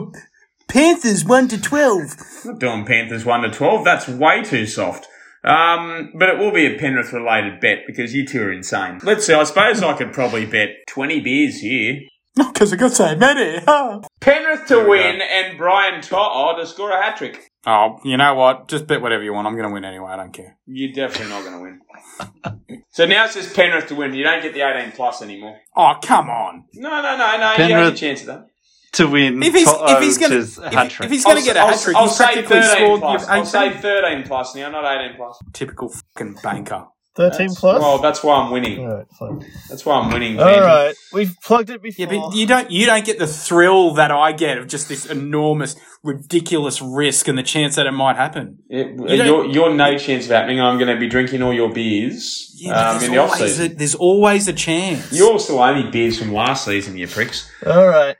[0.68, 2.16] Panthers one to twelve.
[2.46, 3.84] I'm not doing Panthers 1 to 12.
[3.84, 5.08] That's way too soft.
[5.44, 9.00] Um, but it will be a Penrith related bet because you two are insane.
[9.04, 12.02] Let's see, I suppose I could probably bet 20 beers here.
[12.38, 13.60] Not because I got so many.
[13.66, 14.02] huh?
[14.30, 17.50] Penrith to There we win and Brian To'o to score a hat trick.
[17.66, 18.68] oh, you know what?
[18.68, 19.48] Just bet whatever you want.
[19.48, 20.10] I'm going to win anyway.
[20.12, 20.58] I don't care.
[20.66, 22.82] You're definitely not going to win.
[22.92, 24.14] so now it's just Penrith to win.
[24.14, 25.58] You don't get the 18 plus anymore.
[25.76, 26.66] Oh, come on.
[26.74, 27.34] No, no, no, no.
[27.36, 28.46] you have Penrith- a chance of that.
[28.94, 29.42] to win.
[29.44, 31.06] If he's if he's going to to a hat if, trick.
[31.06, 33.00] if he's going to get a I'll- hat trick, I'll he's say practically 13 scored
[33.02, 33.28] plus.
[33.28, 35.40] I'll say 13 plus now, not 18 plus.
[35.54, 36.86] Typical fucking banker.
[37.20, 37.82] 13 That's- plus?
[37.82, 38.80] Well, that's why I'm winning.
[38.80, 39.46] Alright, fine.
[39.70, 40.40] That's why I'm winning.
[40.40, 40.98] All Fancy.
[41.14, 42.06] we've plugged it before.
[42.06, 45.06] Yeah, but you don't you don't get the thrill that I get of just this
[45.06, 48.60] enormous, ridiculous risk and the chance that it might happen.
[48.70, 50.62] It, you're, you're no chance of happening.
[50.62, 53.42] I'm going to be drinking all your beers Yeah, um, there's, in the off always
[53.42, 53.78] a, season.
[53.78, 55.12] there's always a chance.
[55.12, 57.52] You all still owe me beers from last season, you pricks.
[57.66, 58.16] All right.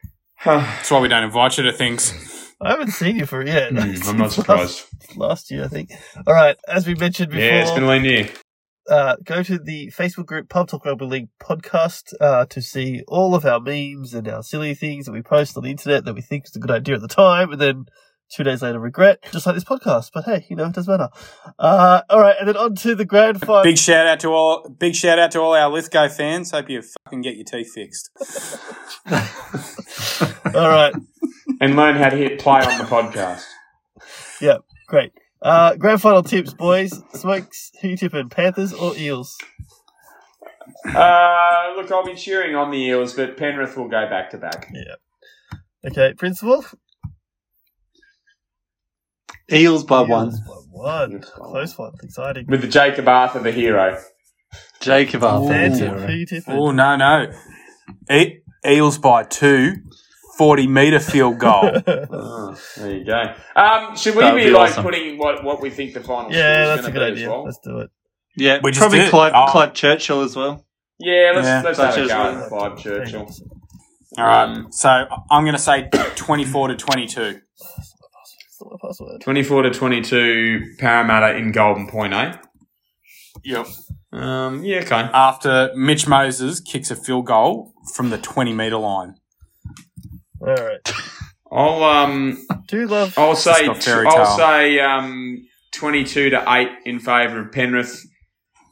[0.46, 2.14] That's why we don't invite you to things.
[2.62, 3.72] I haven't seen you for yet.
[3.72, 4.86] Hmm, I'm Since not last- surprised.
[5.16, 5.92] Last year, I think.
[6.28, 8.30] All right, as we mentioned before, Yeah, it's been a lean year.
[8.90, 13.36] Uh, go to the Facebook group Pub Talk Rugby League podcast uh, to see all
[13.36, 16.22] of our memes and our silly things that we post on the internet that we
[16.22, 17.86] think is a good idea at the time, and then
[18.30, 20.12] two days later regret, just like this podcast.
[20.14, 21.10] But hey, you know, it doesn't matter.
[21.58, 23.64] Uh, all right, and then on to the grand final.
[23.64, 26.52] Big shout out to all big shout out to all our Lithgow fans.
[26.52, 28.10] Hope you fucking get your teeth fixed.
[30.56, 30.94] all right,
[31.62, 33.44] And learn how to hit play on the podcast.
[34.42, 35.12] Yeah, great.
[35.42, 37.02] Uh, grand final tips, boys.
[37.14, 39.38] Smokes, who you tipping, Panthers or Eels?
[40.86, 44.72] Uh, look, I'll be cheering on the Eels, but Penrith will go back to back.
[44.74, 44.96] Yeah.
[45.90, 46.66] Okay, Principal?
[49.52, 50.30] Eels by one.
[50.32, 51.22] By one.
[51.22, 51.94] Close one.
[52.04, 52.46] Exciting.
[52.48, 54.00] With the Jakob Arthur, the hero.
[54.80, 55.48] Jakob Arthur.
[55.48, 55.80] Fancy.
[55.80, 56.00] Zero.
[56.00, 56.54] Who you tipping?
[56.54, 57.32] Oh no no,
[58.12, 59.76] e- Eels by two.
[60.40, 61.70] 40 metre field goal.
[61.86, 63.36] Oh, there you go.
[63.58, 64.84] Um, should we That would be, be like awesome.
[64.86, 67.16] putting what, what we think the final yeah, score that's is a going good to
[67.16, 67.26] be idea.
[67.26, 67.44] as well?
[67.44, 67.90] Let's do it.
[68.38, 69.10] Yeah, We just probably did.
[69.10, 69.52] Clive, Oh.
[69.52, 70.66] Clive Churchill as well.
[70.98, 71.62] Yeah, let's Yeah.
[71.66, 72.44] let's Such have a as go well.
[72.44, 73.30] at Clive Churchill.
[74.18, 74.44] All right.
[74.46, 74.90] Um, So
[75.30, 77.42] I'm going to say 24 to 22.
[78.82, 79.22] Password.
[79.22, 82.36] Twenty-four to twenty-two, Parramatta in Golden Point, eh?
[83.44, 83.68] Yep.
[84.12, 85.10] Um, yeah, okay.
[85.14, 89.16] After Mitch Moses kicks a field goal from the 20 metre line.
[90.42, 90.92] All right.
[91.52, 93.18] I'll um, Do love.
[93.18, 94.26] I'll say I'll tale.
[94.38, 98.06] say um, twenty-two to eight in favour of Penrith.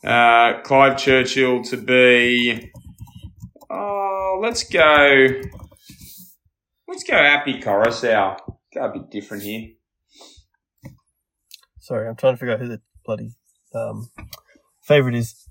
[0.03, 2.71] Uh, Clive Churchill to be.
[3.69, 5.41] Oh, let's go.
[6.87, 8.37] Let's go Api Koroisau.
[8.73, 9.69] Go a bit different here.
[11.79, 13.31] Sorry, I'm trying to figure out who the bloody
[13.73, 14.09] um,
[14.83, 15.47] favorite is.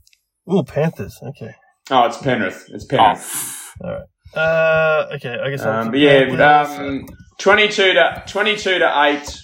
[0.50, 1.18] Ooh, Panthers.
[1.22, 1.54] Okay.
[1.90, 2.68] Oh, it's Penrith.
[2.72, 3.72] It's Penrith.
[3.82, 4.06] Oh, All right.
[4.36, 5.38] Uh, okay.
[5.42, 5.62] I guess.
[5.62, 6.78] I'll Um, but yeah, Panthers.
[6.78, 7.06] um,
[7.38, 9.38] twenty-two to twenty-two to eight.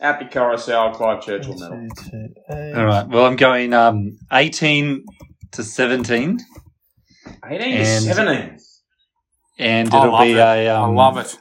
[0.00, 1.88] Api Koroisau, Clive Churchill medal.
[1.96, 2.74] Two, two, eight.
[2.76, 3.08] All right.
[3.08, 5.04] Well, I'm going um, 18
[5.50, 6.38] to 17,
[7.50, 8.58] Eighteen to seventeen.
[9.58, 10.36] and I it'll be it.
[10.38, 10.68] a.
[10.68, 11.36] I Um, love it.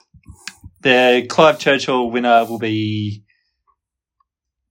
[0.82, 3.24] The Clive Churchill winner will be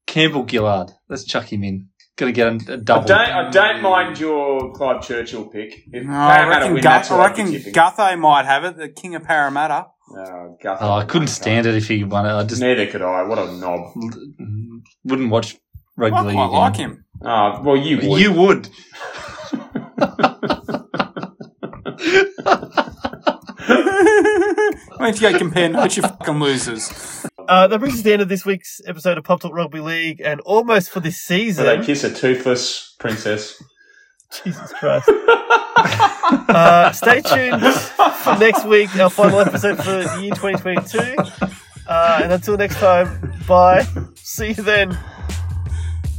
[0.06, 0.90] Campbell-Gillard.
[1.08, 1.88] Let's chuck him in.
[2.16, 3.06] Gonna get a, a I double.
[3.06, 3.18] don't.
[3.20, 5.82] I don't mind your Clive Churchill pick.
[5.92, 7.72] If No, I reckon, win, Gu- that's I what I'd be reckon tipping.
[7.74, 9.88] Gutho might have it, the king of Parramatta.
[10.62, 10.86] Guthrie.
[10.86, 12.30] Oh, I couldn't stand it if he won it.
[12.32, 13.22] I just Neither could I.
[13.24, 13.92] What a knob.
[14.40, 15.56] Mm, wouldn't watch
[15.98, 16.58] I rugby league quite again.
[16.60, 17.04] like him.
[17.22, 18.20] Oh, well, you would.
[18.20, 18.68] You would.
[24.96, 27.15] Why don't you go compare notes, you fucking losers?
[27.48, 29.80] Uh, that brings us to the end of this week's episode of Pub Talk Rugby
[29.80, 31.64] League, and almost for this So season.
[31.66, 33.62] they kiss a toothless princess.
[34.44, 35.08] Jesus Christ.
[35.78, 40.98] uh, stay tuned for next week, our final episode for the year 2022.
[41.88, 43.86] Uh, and until next time, bye.
[44.16, 44.98] See you then.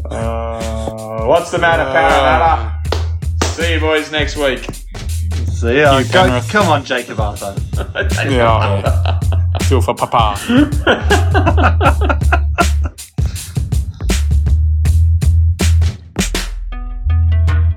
[0.05, 3.45] Uh, what's the matter, Parramatta?
[3.47, 4.63] See you boys next week.
[5.51, 5.97] See ya.
[5.97, 7.55] You Go, come on, Jakob Arthur.
[8.29, 9.19] Yeah.
[9.59, 10.37] I feel for Papa.